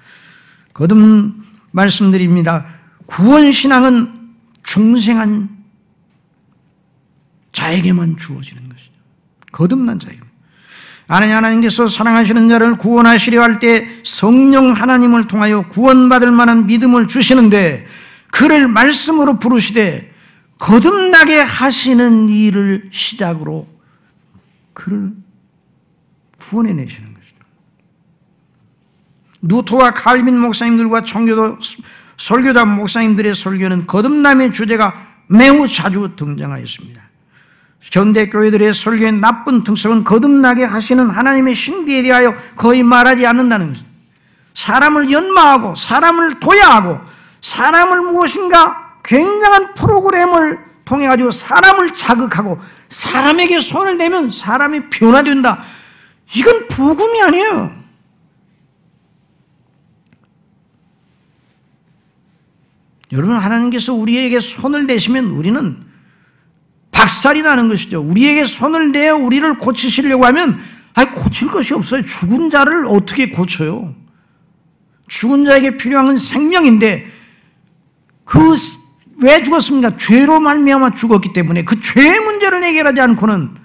[0.73, 0.97] 거듭
[1.71, 2.65] 말씀드립니다.
[3.05, 4.31] 구원 신앙은
[4.63, 5.49] 중생한
[7.51, 8.91] 자에게만 주어지는 것이죠.
[9.51, 10.26] 거듭난 자에게.
[11.07, 17.87] 하나님께서 사랑하시는 자를 구원하시려 할 때 성령 하나님을 통하여 구원받을 만한 믿음을 주시는데
[18.31, 20.13] 그를 말씀으로 부르시되
[20.59, 23.67] 거듭나게 하시는 일을 시작으로
[24.73, 25.11] 그를
[26.37, 27.35] 구원해 내시는 것이죠.
[29.41, 31.59] 누토와 칼빈 목사님들과 청교도
[32.17, 37.06] 설교자 목사님들의 설교는 거듭남의 주제가 매우 자주 등장하였습니다.
[37.81, 43.87] 현대 교회들의 설교의 나쁜 특성은 거듭나게 하시는 하나님의 신비에 대하여 거의 말하지 않는다는 것입니다.
[44.53, 46.99] 사람을 연마하고 사람을 도야하고
[47.41, 52.59] 사람을 무엇인가 굉장한 프로그램을 통해 가지고 사람을 자극하고
[52.89, 55.63] 사람에게 손을 대면 사람이 변화된다.
[56.35, 57.71] 이건 복음이 아니에요.
[63.13, 65.86] 여러분 하나님께서 우리에게 손을 대시면 우리는
[67.07, 68.01] 박살이 나는 것이죠.
[68.01, 70.59] 우리에게 손을 대어 우리를 고치시려고 하면
[70.93, 72.01] 아 고칠 것이 없어요.
[72.03, 73.95] 죽은 자를 어떻게 고쳐요?
[75.07, 77.07] 죽은 자에게 필요한 건 생명인데
[78.25, 78.55] 그
[79.19, 79.97] 왜 죽었습니까?
[79.97, 83.55] 죄로 말미암아 죽었기 때문에 그 죄의 문제를 해결하지 않고는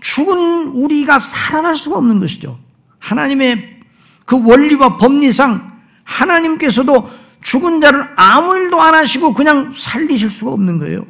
[0.00, 2.58] 죽은 우리가 살아날 수가 없는 것이죠.
[3.00, 3.80] 하나님의
[4.24, 5.72] 그 원리와 법리상
[6.04, 7.10] 하나님께서도
[7.42, 11.04] 죽은 자를 아무 일도 안 하시고 그냥 살리실 수가 없는 거예요.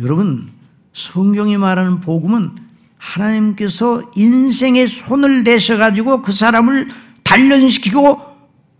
[0.00, 0.50] 여러분,
[0.94, 2.56] 성경이 말하는 복음은
[2.96, 6.88] 하나님께서 인생의 손을 대셔가지고 그 사람을
[7.22, 8.20] 단련시키고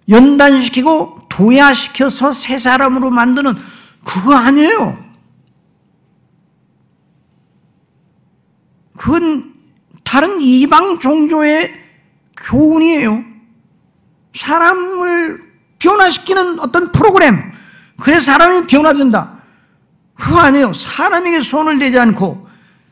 [0.08, 3.54] 연단시키고 도야시켜서 새 사람으로 만드는
[4.04, 4.98] 그거 아니에요.
[8.96, 9.54] 그건
[10.04, 11.72] 다른 이방 종교의
[12.36, 13.24] 교훈이에요.
[14.34, 15.40] 사람을
[15.78, 17.52] 변화시키는 어떤 프로그램.
[17.98, 19.39] 그래서 사람이 변화된다.
[20.20, 20.72] 그거 아니에요.
[20.72, 22.46] 사람에게 손을 대지 않고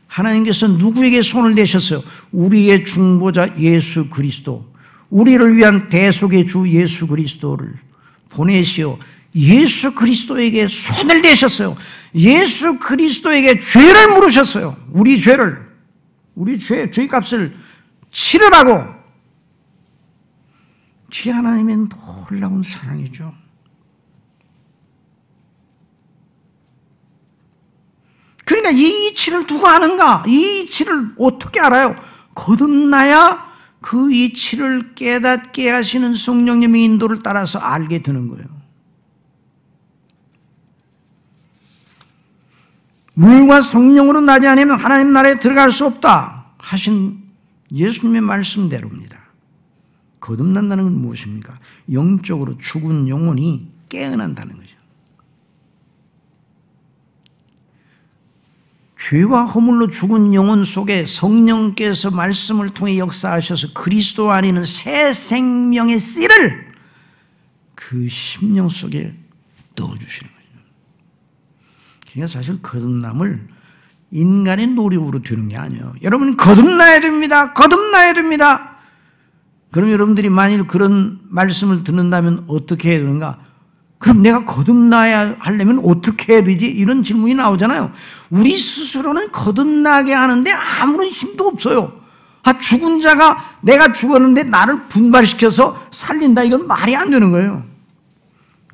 [0.07, 2.03] 하나님께서 누구에게 손을 대셨어요?
[2.31, 4.67] 우리의 중보자 예수 그리스도.
[5.09, 7.73] 우리를 위한 대속의 주 예수 그리스도를
[8.29, 8.97] 보내시어
[9.35, 11.75] 예수 그리스도에게 손을 대셨어요.
[12.15, 14.75] 예수 그리스도에게 죄를 물으셨어요.
[14.91, 15.69] 우리 죄를.
[16.35, 17.53] 우리 죄, 죄 값을
[18.11, 18.99] 치르라고.
[21.11, 21.87] 지 하나님의
[22.29, 23.33] 놀라운 사랑이죠.
[28.49, 30.23] 그러니까 이 이치를 누가 아는가?
[30.27, 31.95] 이 이치를 어떻게 알아요?
[32.33, 33.47] 거듭나야
[33.79, 38.45] 그 이치를 깨닫게 하시는 성령님의 인도를 따라서 알게 되는 거예요.
[43.13, 47.21] 물과 성령으로 나지 않으면 하나님 나라에 들어갈 수 없다 하신
[47.71, 49.19] 예수님의 말씀대로입니다.
[50.21, 51.59] 거듭난다는 건 무엇입니까?
[51.91, 54.68] 영적으로 죽은 영혼이 깨어난다는 거죠.
[59.09, 66.71] 죄와 허물로 죽은 영혼 속에 성령께서 말씀을 통해 역사하셔서 그리스도 안에는 새 생명의 씨를
[67.73, 69.15] 그 심령 속에
[69.75, 70.63] 넣어주시는 거죠.
[72.11, 73.47] 그러니까 사실 거듭남을
[74.11, 75.95] 인간의 노력으로 되는 게 아니에요.
[76.03, 77.53] 여러분 거듭나야 됩니다.
[77.53, 78.77] 거듭나야 됩니다.
[79.71, 83.39] 그럼 여러분들이 만일 그런 말씀을 듣는다면 어떻게 해야 되는가?
[83.99, 86.65] 그럼 내가 거듭나야 하려면 어떻게 해야 되지?
[86.65, 87.91] 이런 질문이 나오잖아요.
[88.29, 91.99] 우리 스스로는 거듭나게 하는데 아무런 힘도 없어요.
[92.43, 96.43] 아, 죽은 자가 내가 죽었는데 나를 분발시켜서 살린다.
[96.43, 97.65] 이건 말이 안 되는 거예요.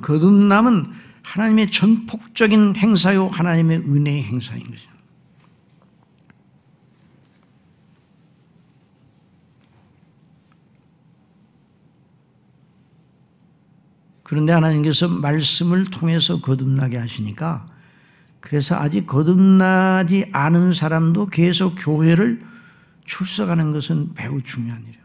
[0.03, 0.85] 거듭남은
[1.23, 3.27] 하나님의 전폭적인 행사요.
[3.27, 4.94] 하나님의 은혜의 행사인 거죠.
[14.25, 17.67] 그런데 하나님께서 말씀을 통해서 거듭나게 하시니까
[18.39, 22.39] 그래서 아직 거듭나지 않은 사람도 계속 교회를
[23.05, 25.03] 출석하는 것은 매우 중요한 일이에요.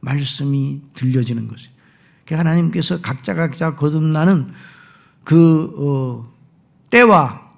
[0.00, 1.70] 말씀이 들려지는 것이.
[2.24, 4.50] 그러니까 하나님께서 각자 각자 거듭나는
[5.22, 6.32] 그 어,
[6.90, 7.52] 때와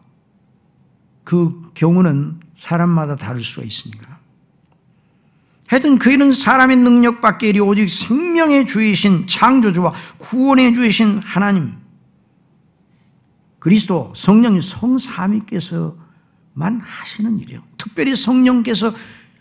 [1.25, 4.18] 그 경우는 사람마다 다를 수가 있습니다.
[5.69, 11.75] 하여튼 그이는 사람의 능력밖에 이리 오직 생명의 주이신 창조주와 구원의 주이신 하나님
[13.59, 15.93] 그리스도 성령이 성삼위께서만
[16.81, 17.63] 하시는 일이에요.
[17.77, 18.95] 특별히 성령께서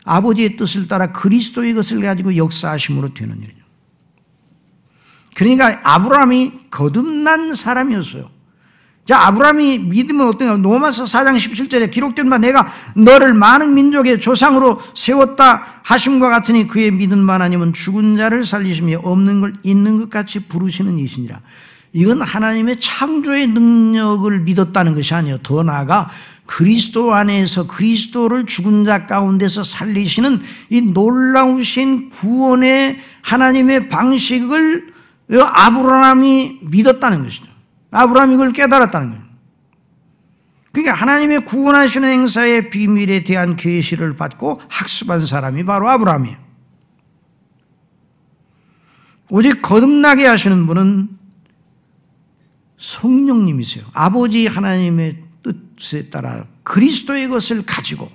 [0.04, 3.64] 아버지의 뜻을 따라 그리스도의 것을 가지고 역사하심으로 되는 일이에요.
[5.34, 8.37] 그러니까 아브라함이 거듭난 사람이었어요.
[9.08, 10.58] 자, 아브라함이 믿으면 어떤가?
[10.58, 16.92] 노마서 4장 17절에 기록된 바 내가 너를 많은 민족의 조상으로 세웠다 하심과 같으니 그의
[17.26, 21.40] 바 하나님은 죽은 자를 살리시며 없는 걸 있는 것 같이 부르시는 이시니라.
[21.94, 25.38] 이건 하나님의 창조의 능력을 믿었다는 것이 아니에요.
[25.42, 26.10] 더 나아가
[26.46, 34.94] 그리스도 안에서 그리스도를 죽은 자 가운데서 살리시는 이 놀라우신 구원의 하나님의 방식을
[35.32, 37.47] 아브라함이 믿었다는 것이죠.
[37.98, 39.28] 아브라함이 이걸 깨달았다는 거예요.
[40.72, 46.38] 그러니까 하나님의 구원하시는 행사의 비밀에 대한 계시를 받고 학습한 사람이 바로 아브라함이에요.
[49.30, 51.10] 오직 거듭나게 하시는 분은
[52.78, 53.86] 성령님이세요.
[53.94, 55.24] 아버지 하나님의
[55.78, 58.10] 뜻에 따라 그리스도의 것을 가지고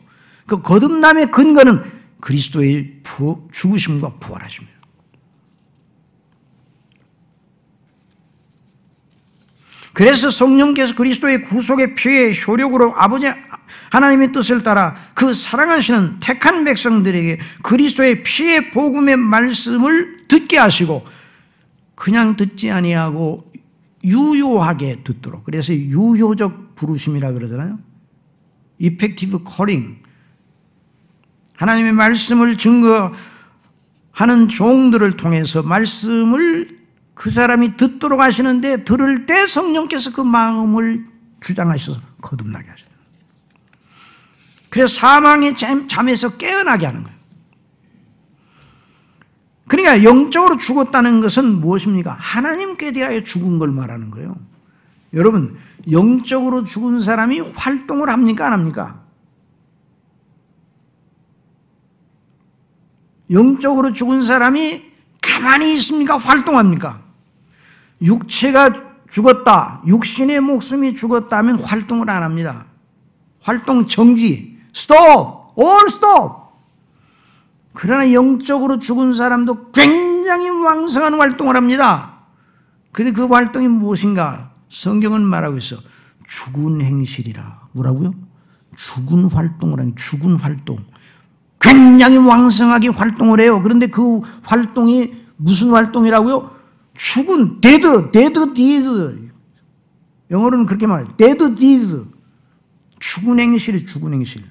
[0.46, 1.82] 그 거듭남의 근거는
[2.20, 3.02] 그리스도의
[3.52, 4.71] 죽으심과 부활하십니다.
[9.92, 13.26] 그래서 성령께서 그리스도의 구속의 피의 효력으로 아버지
[13.90, 21.04] 하나님의 뜻을 따라 그 사랑하시는 택한 백성들에게 그리스도의 피의 복음의 말씀을 듣게 하시고
[21.94, 23.50] 그냥 듣지 아니하고
[24.04, 27.78] 유효하게 듣도록 그래서 유효적 부르심이라 그러잖아요.
[28.80, 30.02] effective calling
[31.54, 36.81] 하나님의 말씀을 증거하는 종들을 통해서 말씀을
[37.22, 41.04] 그 사람이 듣도록 하시는데 들을 때 성령께서 그 마음을
[41.38, 42.88] 주장하셔서 거듭나게 하셔요.
[44.68, 47.16] 그래서 사망의 잠 에서 깨어나게 하는 거예요.
[49.68, 52.16] 그러니까 영적으로 죽었다는 것은 무엇입니까?
[52.18, 54.34] 하나님께 대하여 죽은 걸 말하는 거예요.
[55.14, 55.56] 여러분,
[55.92, 58.48] 영적으로 죽은 사람이 활동을 합니까?
[58.48, 59.00] 안 합니까?
[63.30, 64.90] 영적으로 죽은 사람이
[65.22, 66.16] 가만히 있습니까?
[66.16, 67.01] 활동합니까?
[68.02, 68.72] 육체가
[69.08, 72.66] 죽었다, 육신의 목숨이 죽었다면 활동을 안 합니다.
[73.40, 76.42] 활동 정지, 스톱, 올 스톱.
[77.74, 82.20] 그러나 영적으로 죽은 사람도 굉장히 왕성한 활동을 합니다.
[82.90, 84.50] 근데 그 활동이 무엇인가?
[84.68, 85.76] 성경은 말하고 있어.
[86.26, 87.68] 죽은 행실이라.
[87.72, 88.10] 뭐라고요?
[88.76, 90.78] 죽은 활동을 하니 죽은 활동.
[91.60, 93.60] 굉장히 왕성하게 활동을 해요.
[93.62, 96.61] 그런데 그 활동이 무슨 활동이라고요?
[96.96, 97.82] 죽은 dead,
[98.12, 99.30] dead deeds.
[100.30, 101.08] 영어로는 그렇게 말해요.
[101.16, 102.04] dead deeds.
[102.98, 104.42] 죽은 행실이 죽은 행실.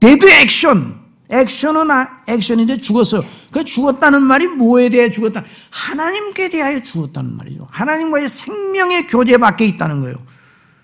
[0.00, 1.02] dead action.
[1.30, 3.24] 액션은 아, 액션인데 죽었어요.
[3.50, 5.42] 그 죽었다는 말이 뭐에 대해 죽었다?
[5.70, 7.66] 하나님께 대하여 죽었다는 말이죠.
[7.70, 10.16] 하나님과의 생명의 교제 밖에 있다는 거예요.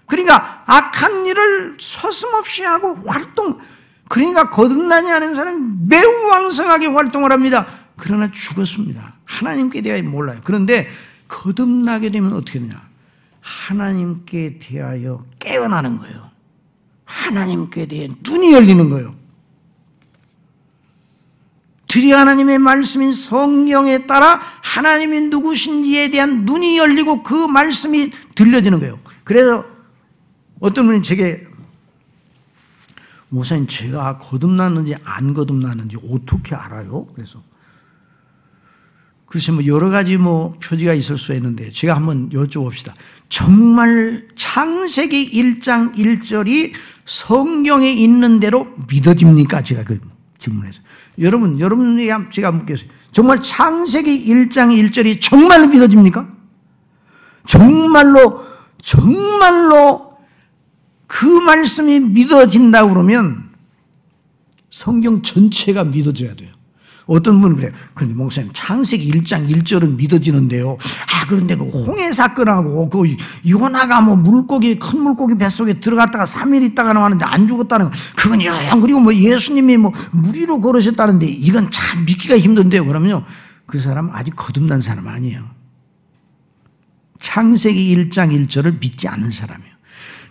[0.07, 3.59] 그러니까 악한 일을 서슴없이 하고 활동,
[4.09, 7.67] 그러니까 거듭나지 않은 사람은 매우 왕성하게 활동을 합니다.
[7.99, 9.17] 그러나 죽었습니다.
[9.25, 10.41] 하나님께 대하여 몰라요.
[10.45, 10.89] 그런데
[11.29, 12.89] 거듭나게 되면 어떻게 되냐?
[13.41, 16.31] 하나님께 대하여 깨어나는 거예요.
[17.05, 19.15] 하나님께 대해 눈이 열리는 거예요.
[21.89, 28.99] 드리 하나님의 말씀인 성경에 따라 하나님이 누구신지에 대한 눈이 열리고 그 말씀이 들려지는 거예요.
[29.25, 29.65] 그래서
[30.61, 31.47] 어떤 분이 제게
[33.31, 37.07] 목사님 제가 거듭났는지 안 거듭났는지 어떻게 알아요?
[37.15, 37.43] 그래서
[39.29, 42.93] 글쎄 뭐 여러 가지 뭐 표지가 있을 수 있는데 제가 한번 여쭤봅시다.
[43.29, 46.73] 정말 창세기 1장 1절이
[47.05, 49.63] 성경에 있는 대로 믿어집니까?
[49.63, 50.01] 제가 그
[50.39, 50.81] 질문해서.
[51.19, 52.89] 여러분, 여러분이 제가 묻겠어요.
[53.13, 56.27] 정말 창세기 1장 1절이 정말로 믿어집니까?
[57.47, 58.41] 정말로,
[58.81, 60.17] 정말로
[61.07, 63.51] 그 말씀이 믿어진다 그러면
[64.71, 66.58] 성경 전체가 믿어져야 돼요.
[67.09, 67.73] 어떤 분은 그래요.
[67.95, 70.77] 그런데 목사님, 창세기 1장 1절은 믿어지는데요.
[70.77, 73.17] 아, 그런데 그 홍해 사건하고 그
[73.49, 77.93] 요나가 뭐 물고기, 큰 물고기 뱃속에 들어갔다가 3일 있다가 나왔는데 안 죽었다는 거.
[78.15, 82.85] 그건 영, 그리고 뭐 예수님이 뭐 무리로 걸으셨다는데 이건 참 믿기가 힘든데요.
[82.85, 83.25] 그러면요.
[83.65, 85.45] 그 사람 아직 거듭난 사람 아니에요.
[87.21, 89.73] 창세기 1장 1절을 믿지 않는 사람이에요.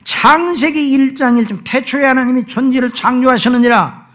[0.04, 4.06] 창세기 1장 1절, 태초에 하나님이 천지를 창조하셨느니라.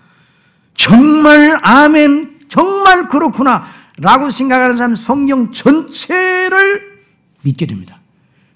[0.75, 3.65] 정말 아멘 정말 그렇구나.
[3.97, 6.99] 라고 생각하는 사람 성경 전체를
[7.41, 7.99] 믿게 됩니다.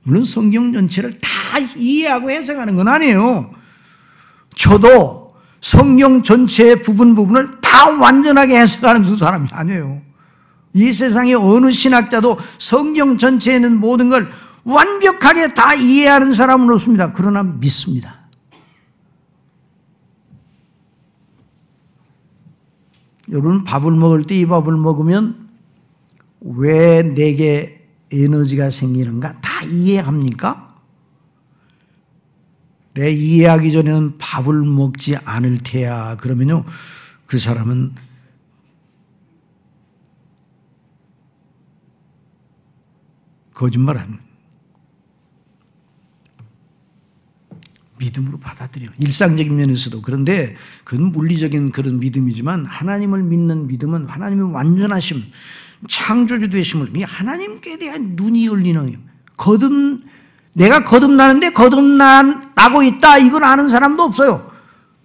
[0.03, 1.31] 물론 성경 전체를 다
[1.75, 3.51] 이해하고 해석하는 건 아니에요.
[4.55, 10.03] 저도 성경 전체의 부분 부분을 다 완전하게 해석하는 두 사람이 아니에요.
[10.75, 14.31] 이 세상의 어느 신학자도 성경 전체에 있는 모든 걸
[14.65, 17.13] 완벽하게 다 이해하는 사람은 없습니다.
[17.13, 18.16] 그러나 믿습니다.
[23.31, 25.49] 여러분 밥을 먹을 때 이 밥을 먹으면
[26.41, 30.77] 왜 내게 에너지가 생기는가 다 이해합니까?
[32.95, 36.17] 내 이해하기 전에는 밥을 먹지 않을 테야.
[36.17, 36.65] 그러면요,
[37.27, 37.95] 그 사람은
[43.53, 44.26] 거짓말 안
[47.99, 48.91] 믿음으로 받아들여.
[48.99, 50.03] 일상적인 면에서도.
[50.03, 55.23] 그런데 그건 물리적인 그런 믿음이지만 하나님을 믿는 믿음은 하나님의 완전하심,
[55.89, 58.99] 창조주 되심을, 하나님께 대한 눈이 열리는
[59.37, 60.03] 거듭,
[60.55, 63.19] 내가 거듭나는데 거듭나고 있다.
[63.19, 64.51] 이걸 아는 사람도 없어요.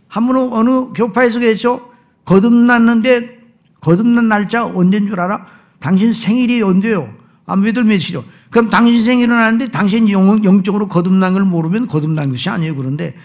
[0.07, 1.91] 한 분은 어느 교파에서 그랬죠.
[2.25, 3.39] 거듭났는데
[3.81, 5.45] 거듭난 날짜 언제인 줄 알아?
[5.79, 7.13] 당신 생일이 언제요?
[7.45, 8.23] 아, 몇월 며칠이요?
[8.51, 12.75] 그럼 당신 생일은 아는데 당신 영, 영적으로 거듭난 걸 모르면 거듭난 것이 아니에요.
[12.75, 13.15] 그런데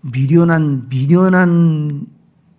[0.00, 2.06] 미련한, 미련한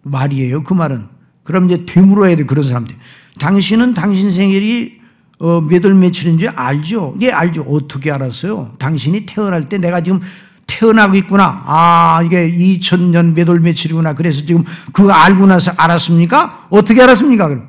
[0.03, 0.63] 말이에요.
[0.63, 1.07] 그 말은.
[1.43, 2.45] 그럼 이제 되물어야 돼.
[2.45, 2.95] 그런 사람들.
[3.39, 4.99] 당신은 당신 생일이
[5.39, 7.15] 어, 몇월 며칠인지 알죠?
[7.21, 7.63] 예, 알죠.
[7.63, 8.73] 어떻게 알았어요?
[8.79, 10.21] 당신이 태어날 때 내가 지금
[10.67, 11.63] 태어나고 있구나.
[11.65, 14.13] 아, 이게 2000년 몇월 며칠이구나.
[14.13, 16.67] 그래서 지금 그거 알고 나서 알았습니까?
[16.69, 17.47] 어떻게 알았습니까?
[17.49, 17.67] 그럼?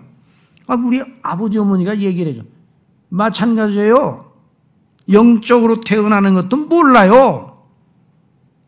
[0.69, 2.43] 아, 우리 아버지 어머니가 얘기를 해줘.
[3.09, 4.26] 마찬가지예요.
[5.11, 7.63] 영적으로 태어나는 것도 몰라요.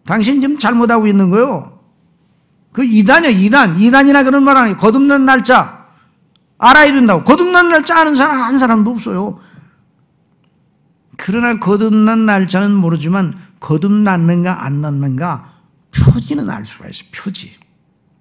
[0.06, 1.80] 당신 지금 잘못하고 있는 거요.
[2.72, 3.80] 그 이단이야, 이단.
[3.80, 4.76] 이단이나 그런 말 아니에요.
[4.76, 5.86] 거듭난 날짜.
[6.58, 7.24] 알아야 된다고.
[7.24, 9.38] 거듭난 날짜 아는 사람 한 사람도 없어요.
[11.16, 15.50] 그러나 거듭난 날짜는 모르지만 거듭났는가 안 났는가
[15.92, 17.08] 표지는 알 수가 있어요.
[17.12, 17.56] 표지.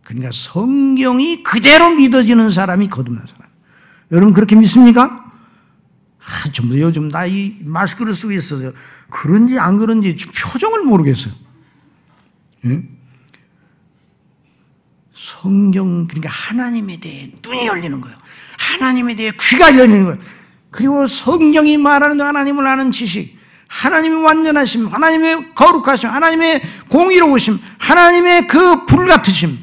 [0.04, 3.48] 그러니까 성경이 그대로 믿어지는 사람이 거듭난 사람.
[4.12, 5.27] 여러분 그렇게 믿습니까?
[6.28, 8.74] 아, 전부 요즘 나 이 마스크를 쓰고 있어요.
[9.10, 11.34] 그런지 안 그런지 표정을 모르겠어요.
[12.66, 12.84] 예?
[15.14, 18.16] 성경, 그러니까 하나님에 대해 눈이 열리는 거예요.
[18.58, 20.20] 하나님에 대해 귀가 열리는 거예요.
[20.70, 29.60] 그리고 성경이 말하는 하나님을 아는 지식, 하나님의 완전하심, 하나님의 거룩하심, 하나님의 공의로우심, 하나님의 그 불같으심,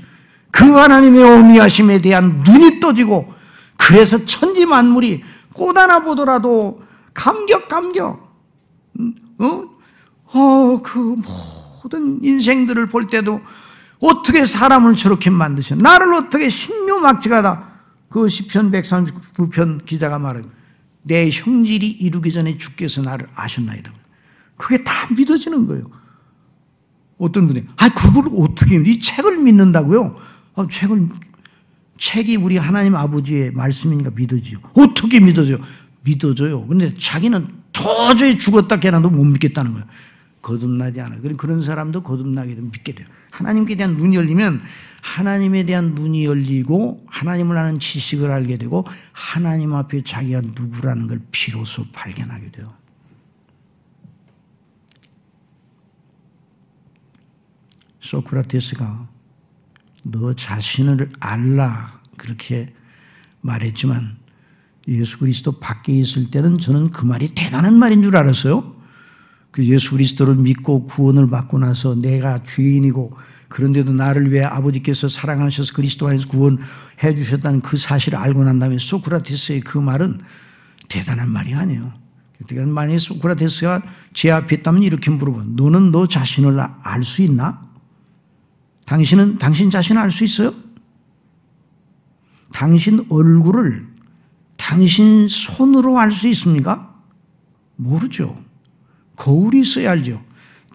[0.50, 3.32] 그 하나님의 어미하심에 대한 눈이 떠지고,
[3.76, 5.22] 그래서 천지 만물이
[5.54, 6.82] 꽃 하나 보더라도
[7.14, 8.34] 감격, 감격.
[9.00, 9.64] 음, 어?
[10.26, 11.16] 어, 그
[11.82, 13.40] 모든 인생들을 볼 때도
[14.00, 17.72] 어떻게 사람을 저렇게 만드셨 나를 어떻게 신묘막지가다.
[18.08, 20.50] 그 시편 139편 기자가 말하는
[21.02, 23.92] 내 형질이 이루기 전에 주께서 나를 아셨나이다.
[24.56, 25.84] 그게 다 믿어지는 거예요.
[27.18, 30.16] 어떤 분이, 아, 그걸 어떻게, 이 책을 믿는다고요?
[30.54, 31.08] 아, 책을
[31.98, 34.58] 책이 우리 하나님 아버지의 말씀이니까 믿어지요.
[34.74, 35.58] 어떻게 믿어져요?
[36.02, 36.66] 믿어져요.
[36.66, 39.86] 근데 자기는 도저히 죽었다 깨나도 못 믿겠다는 거예요.
[40.42, 41.22] 거듭나지 않아요.
[41.38, 43.06] 그런 사람도 거듭나게 되면 믿게 돼요.
[43.30, 44.60] 하나님께 대한 눈이 열리면
[45.02, 51.84] 하나님에 대한 눈이 열리고 하나님을 아는 지식을 알게 되고 하나님 앞에 자기가 누구라는 걸 비로소
[51.92, 52.68] 발견하게 돼요.
[58.00, 59.08] 소크라테스가
[60.04, 62.72] 너 자신을 알라 그렇게
[63.40, 64.16] 말했지만
[64.86, 68.74] 예수 그리스도 밖에 있을 때는 저는 그 말이 대단한 말인 줄 알았어요.
[69.50, 73.16] 그 예수 그리스도를 믿고 구원을 받고 나서 내가 죄인이고
[73.48, 76.58] 그런데도 나를 위해 아버지께서 사랑하셔서 그리스도 안에서 구원해
[77.16, 80.20] 주셨다는 그 사실을 알고 난 다음에 소크라테스의 그 말은
[80.88, 81.92] 대단한 말이 아니에요.
[82.66, 83.82] 만약에 소크라테스가
[84.12, 85.44] 제 앞에 있다면 이렇게 물어봐.
[85.56, 87.62] 너는 너 자신을 알 수 있나?
[88.84, 90.54] 당신은 당신 자신을 알 수 있어요?
[92.52, 93.86] 당신 얼굴을
[94.56, 96.94] 당신 손으로 알 수 있습니까?
[97.76, 98.38] 모르죠.
[99.16, 100.22] 거울이 있어야 알죠.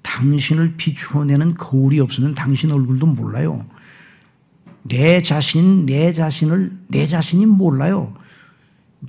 [0.04, 3.66] 당신을 비추어내는 거울이 없으면 당신 얼굴도 몰라요.
[4.84, 8.14] 내 자신, 내 자신을, 내 자신이 몰라요.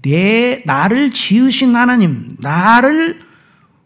[0.03, 3.21] 내, 나를 지으신 하나님, 나를,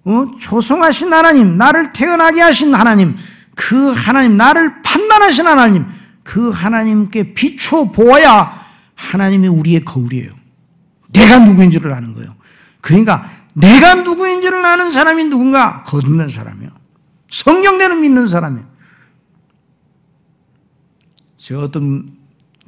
[0.05, 3.17] 어, 조성하신 하나님, 나를 태어나게 하신 하나님,
[3.55, 5.87] 그 하나님, 나를 판단하신 하나님,
[6.23, 10.33] 그 하나님께 비추어 보아야 하나님이 우리의 거울이에요.
[11.13, 12.35] 내가 누구인지를 아는 거예요.
[12.81, 15.83] 그러니까 내가 누구인지를 아는 사람이 누군가?
[15.85, 16.71] 거듭난 사람이요.
[17.31, 18.67] 성경대로 믿는 사람이에요.
[21.37, 22.09] 제가 어떤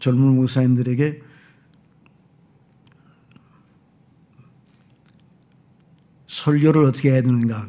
[0.00, 1.22] 젊은 목사님들에게
[6.28, 7.68] 설교를 어떻게 해야 되는가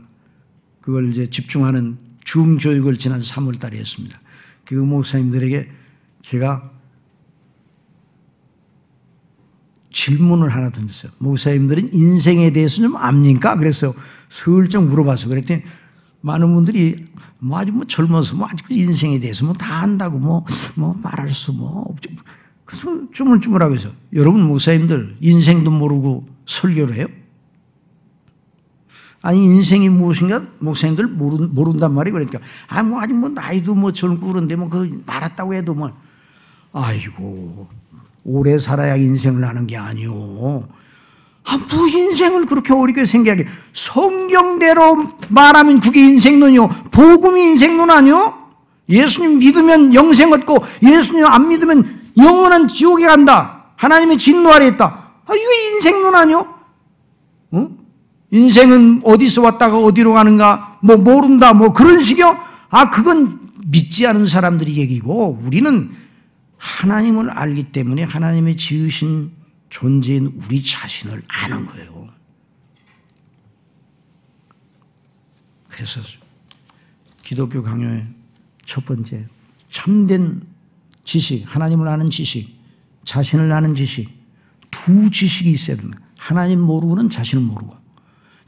[0.81, 1.97] 그걸 이제 집중하는
[2.37, 4.21] 줌 교육을 지난 3월 달에 했습니다.
[4.63, 5.71] 그 목사님들에게
[6.21, 6.69] 제가
[9.91, 11.11] 질문을 하나 던졌어요.
[11.17, 13.57] 목사님들은 인생에 대해서 좀 압니까?
[13.57, 13.91] 그래서
[14.29, 15.63] 슬쩍 물어봐서 그랬더니
[16.21, 17.07] 많은 분들이
[17.39, 21.51] 뭐 아직 뭐 젊어서 뭐 아직 인생에 대해서 뭐 다 안다고 뭐, 뭐 말할 수
[21.53, 21.95] 뭐.
[22.65, 27.07] 그래서 쭈물쭈물하고 해서 여러분 목사님들 인생도 모르고 설교를 해요?
[29.27, 32.13] 아니 인생이 무엇인가 목사님들 모른, 모른단 말이에요.
[32.13, 35.91] 그러니까 아 뭐 아직 뭐 나이도 뭐 젊고 그런데 뭐 그 말았다고 해도 뭐
[36.71, 37.67] 아이고
[38.23, 40.63] 오래 살아야 인생을 하는 게 아니오.
[41.49, 43.45] 아, 뭐 인생을 그렇게 어렵게 생각해.
[43.73, 46.67] 성경대로 말하면 그게 인생론이요.
[46.91, 48.33] 복음이 인생론 아니요?
[48.87, 51.83] 예수님 믿으면 영생 얻고 예수님 안 믿으면
[52.17, 53.65] 영원한 지옥에 간다.
[53.75, 54.85] 하나님의 진노 아래 있다.
[55.25, 56.47] 아, 이거 인생론 아니요?
[57.51, 57.69] 어?
[58.37, 60.79] 인생은 어디서 왔다가 어디로 가는가?
[60.83, 61.53] 뭐 모른다.
[61.53, 62.37] 뭐 그런 식이요?
[62.69, 65.91] 아, 그건 믿지 않은 사람들이 얘기고 우리는
[66.57, 69.31] 하나님을 알기 때문에 하나님의 지으신
[69.69, 72.07] 존재인 우리 자신을 아는 거예요.
[75.69, 76.01] 그래서
[77.23, 78.07] 기독교 강요의
[78.65, 79.25] 첫 번째
[79.69, 80.41] 참된
[81.03, 82.55] 지식, 하나님을 아는 지식,
[83.03, 84.09] 자신을 아는 지식,
[84.71, 85.99] 두 지식이 있어야 된다.
[86.17, 87.86] 하나님 모르고는 자신을 모르고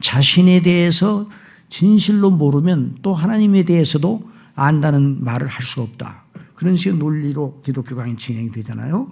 [0.00, 1.28] 자신에 대해서
[1.68, 4.22] 진실로 모르면 또 하나님에 대해서도
[4.54, 6.24] 안다는 말을 할 수 없다.
[6.54, 9.08] 그런 식의 논리로 기독교 강의 진행이 되잖아요.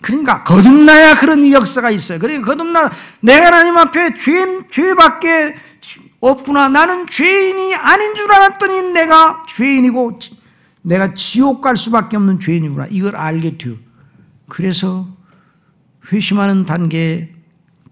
[0.00, 2.18] 그러니까 거듭나야 그런 역사가 있어요.
[2.18, 5.56] 그러니까 거듭나 내가 하나님 앞에 죄 죄밖에
[6.20, 6.68] 없구나.
[6.68, 10.18] 나는 죄인이 아닌 줄 알았더니 내가 죄인이고
[10.82, 12.86] 내가 지옥 갈 수밖에 없는 죄인이구나.
[12.90, 13.74] 이걸 알게 돼요.
[14.48, 15.08] 그래서
[16.12, 17.35] 회심하는 단계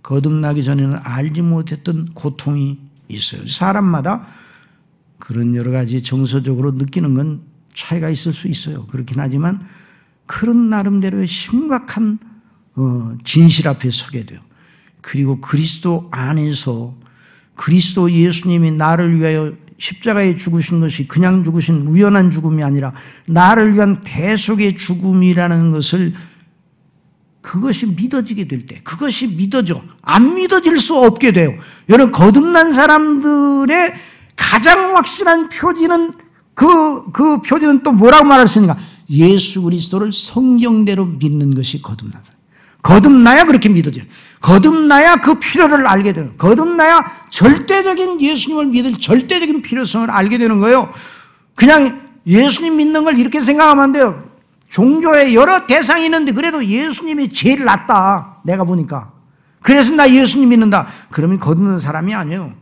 [0.05, 2.79] 거듭나기 전에는 알지 못했던 고통이
[3.09, 3.47] 있어요.
[3.47, 4.27] 사람마다
[5.19, 7.41] 그런 여러 가지 정서적으로 느끼는 건
[7.75, 8.87] 차이가 있을 수 있어요.
[8.87, 9.67] 그렇긴 하지만
[10.27, 12.19] 그런 나름대로의 심각한
[12.77, 14.41] 어, 진실 앞에 서게 돼요.
[15.01, 16.95] 그리고 그리스도 안에서
[17.55, 22.93] 그리스도 예수님이 나를 위하여 십자가에 죽으신 것이 그냥 죽으신 우연한 죽음이 아니라
[23.27, 26.15] 나를 위한 대속의 죽음이라는 것을
[27.45, 29.83] 그것이 믿어지게 될 때, 그것이 믿어져.
[30.01, 31.51] 안 믿어질 수 없게 돼요.
[31.91, 33.93] 여러분, 거듭난 사람들의
[34.35, 36.13] 가장 확실한 표지는
[36.55, 38.79] 그, 그 표지는 또 뭐라고 말했습니까?
[39.11, 42.25] 예수 그리스도를 성경대로 믿는 것이 거듭나다.
[42.81, 44.05] 거듭나야 그렇게 믿어져요.
[44.41, 46.33] 거듭나야 그 필요를 알게 돼요.
[46.39, 50.91] 거듭나야 절대적인 예수님을 믿을 절대적인 필요성을 알게 되는 거예요.
[51.55, 54.34] 그냥 예수님 믿는 걸 이렇게 생각하면 안 돼요.
[54.75, 58.39] 종교에 여러 대상이 있는데 그래도 예수님이 제일 낫다.
[58.45, 59.13] 내가 보니까.
[59.63, 60.89] 그래서 나 예수님 믿는다.
[61.13, 62.53] 그러면 거듭난 사람이 아니에요.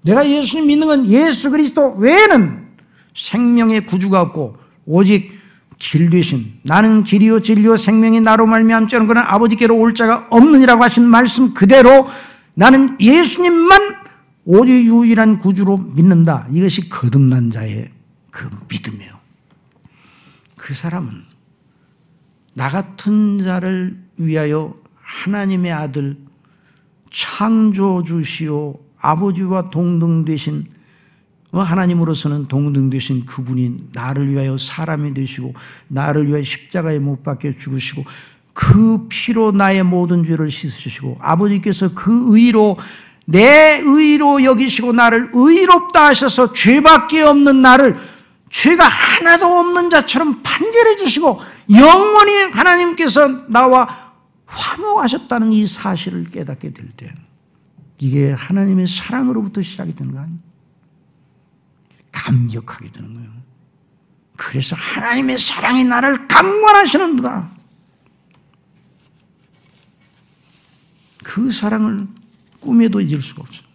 [0.00, 2.68] 내가 예수님 믿는 건 예수 그리스도 외에는
[3.14, 4.56] 생명의 구주가 없고
[4.86, 5.30] 오직
[5.78, 11.52] 길 되신 나는 길이요 진리요 생명이 나로 말미암지 않은 아버지께로 올 자가 없느니라고 하신 말씀
[11.52, 12.08] 그대로
[12.54, 13.96] 나는 예수님만
[14.46, 16.46] 오직 유일한 구주로 믿는다.
[16.50, 17.90] 이것이 거듭난 자의
[18.30, 19.12] 그 믿음이에요.
[20.56, 21.25] 그 사람은
[22.56, 26.16] 나 같은 자를 위하여 하나님의 아들
[27.12, 28.78] 창조주시오.
[28.98, 30.64] 아버지와 동등 되신
[31.52, 35.52] 어, 하나님으로서는 동등 되신 그분이 나를 위하여 사람이 되시고
[35.88, 38.04] 나를 위하여 십자가에 못 박혀 죽으시고
[38.54, 42.78] 그 피로 나의 모든 죄를 씻으시고 아버지께서 그 의로
[43.26, 47.96] 내 의로 여기시고 나를 의롭다 하셔서 죄밖에 없는 나를
[48.50, 51.40] 죄가 하나도 없는 자처럼 판결해 주시고
[51.70, 54.14] 영원히 하나님께서 나와
[54.46, 57.12] 화목하셨다는 이 사실을 깨닫게 될 때
[57.98, 60.38] 이게 하나님의 사랑으로부터 시작이 되는 거 아니에요?
[62.12, 63.30] 감격하게 되는 거예요.
[64.36, 67.50] 그래서 하나님의 사랑이 나를 강권하시는도다.
[71.22, 72.06] 그 사랑을
[72.60, 73.66] 꿈에도 잊을 수가 없어요.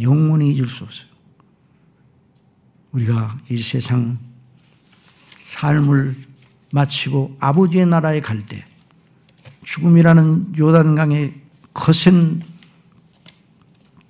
[0.00, 1.06] 영원히 잊을 수 없어요.
[2.92, 4.18] 우리가 이 세상
[5.48, 6.14] 삶을
[6.72, 8.64] 마치고 아버지의 나라에 갈 때
[9.64, 11.34] 죽음이라는 요단강의
[11.72, 12.42] 거센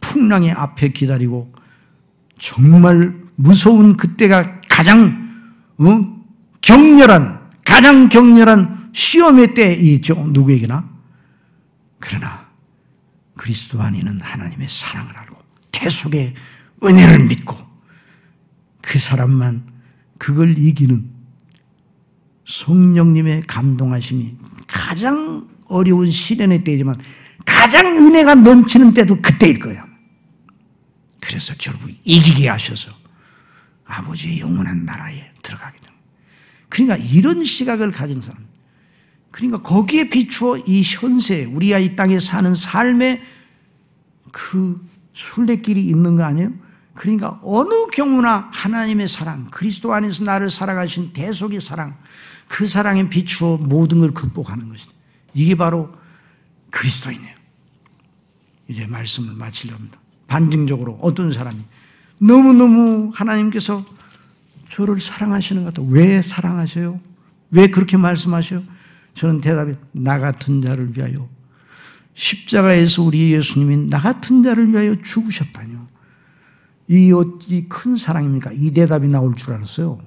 [0.00, 1.52] 풍랑의 앞에 기다리고
[2.38, 5.20] 정말 무서운 그때가 가장
[5.78, 6.24] 어?
[6.60, 10.88] 격렬한 가장 격렬한 시험의 때이죠 누구에게나
[11.98, 12.46] 그러나
[13.36, 15.36] 그리스도 안에는 하나님의 사랑을 알고
[15.70, 16.34] 대속의
[16.82, 17.56] 은혜를 믿고
[18.82, 19.64] 그 사람만
[20.18, 21.10] 그걸 이기는
[22.44, 26.96] 성령님의 감동하심이 가장 어려운 시련의 때이지만
[27.46, 29.84] 가장 은혜가 넘치는 때도 그때일 거야.
[31.20, 32.90] 그래서 결국 이기게 하셔서
[33.84, 35.94] 아버지의 영원한 나라에 들어가게 됩니다.
[36.68, 38.46] 그러니까 이런 시각을 가진 사람,
[39.30, 43.22] 그러니까 거기에 비추어 이 현세, 우리가 이 땅에 사는 삶의
[44.30, 46.52] 그 순례길이 있는 거 아니에요?
[46.94, 51.96] 그러니까 어느 경우나 하나님의 사랑, 그리스도 안에서 나를 살아가신 대속의 사랑,
[52.48, 54.90] 그 사랑에 비추어 모든 걸 극복하는 것이죠.
[55.34, 55.94] 이게 바로
[56.70, 57.34] 그리스도이네요.
[58.68, 59.98] 이제 말씀을 마치려 합니다.
[60.26, 61.58] 반증적으로 어떤 사람이
[62.18, 63.84] 너무너무 하나님께서
[64.68, 65.86] 저를 사랑하시는 것 같아.
[65.90, 67.00] 왜 사랑하셔요?
[67.50, 68.62] 왜 그렇게 말씀하셔요?
[69.14, 71.28] 저는 대답이 나 같은 자를 위하여
[72.14, 75.71] 십자가에서 우리 예수님이 나 같은 자를 위하여 죽으셨다뇨.
[76.88, 78.52] 이 어찌 큰 사랑입니까?
[78.52, 80.00] 이 대답이 나올 줄 알았어요.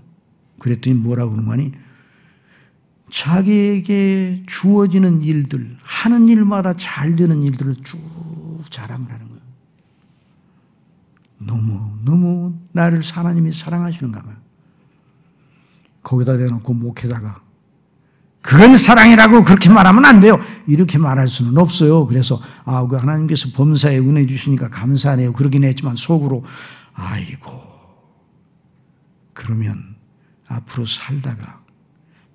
[0.59, 1.71] 그랬더니 뭐라고 그런 거니?
[3.11, 7.99] 자기에게 주어지는 일들, 하는 일마다 잘 되는 일들을 쭉
[8.69, 9.41] 자랑을 하는 거예요.
[11.37, 14.35] 너무, 너무 나를 하나님이 사랑하시는가 봐요.
[16.01, 17.44] 거기다 대놓고 목회자가
[18.45, 20.39] 그건 사랑이라고 그렇게 말하면 안 돼요.
[20.67, 22.05] 이렇게 말할 수는 없어요.
[22.05, 25.33] 그래서 아, 그 하나님께서 범사에 은혜 주시니까 감사하네요.
[25.33, 26.45] 그러긴 했지만 속으로
[26.93, 27.49] 아이고
[29.33, 29.95] 그러면
[30.47, 31.63] 앞으로 살다가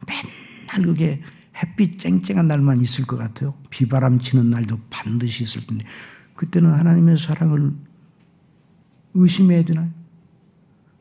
[0.05, 1.23] 맨날 그게
[1.57, 3.55] 햇빛 쨍쨍한 날만 있을 것 같아요.
[3.71, 5.85] 비바람 치는 날도 반드시 있을 텐데
[6.35, 7.73] 그때는 하나님의 사랑을
[9.15, 9.91] 의심해야 되나요?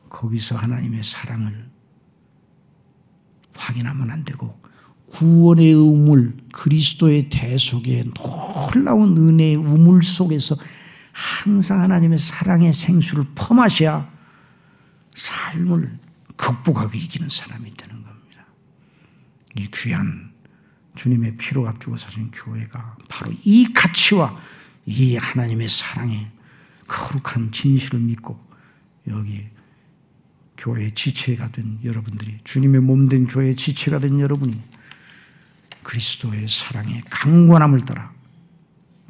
[0.08, 1.68] 거기서 하나님의 사랑을
[3.56, 4.59] 확인하면 안 되고
[5.10, 10.56] 구원의 우물, 그리스도의 대속의 놀라운 은혜의 우물 속에서
[11.12, 14.10] 항상 하나님의 사랑의 생수를 퍼마셔야
[15.14, 15.98] 삶을
[16.36, 18.46] 극복하고 이기는 사람이 되는 겁니다.
[19.58, 20.30] 이 귀한
[20.94, 24.36] 주님의 피로 값주고 사신 교회가 바로 이 가치와
[24.86, 26.30] 이 하나님의 사랑의
[26.86, 28.38] 거룩한 진실을 믿고
[29.08, 29.46] 여기
[30.56, 34.60] 교회의 지체가 된 여러분들이 주님의 몸 된 교회의 지체가 된 여러분이
[35.82, 38.12] 그리스도의 사랑의 강권함을 따라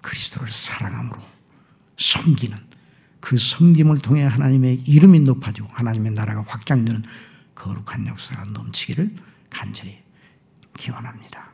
[0.03, 1.21] 그리스도를 사랑함으로
[1.99, 2.57] 섬기는
[3.21, 7.05] 그 섬김을 통해 하나님의 이름이 높아지고 하나님의 나라가 확장되는
[7.55, 9.15] 거룩한 역사가 넘치기를
[9.51, 9.99] 간절히
[10.79, 11.51] 기원합니다.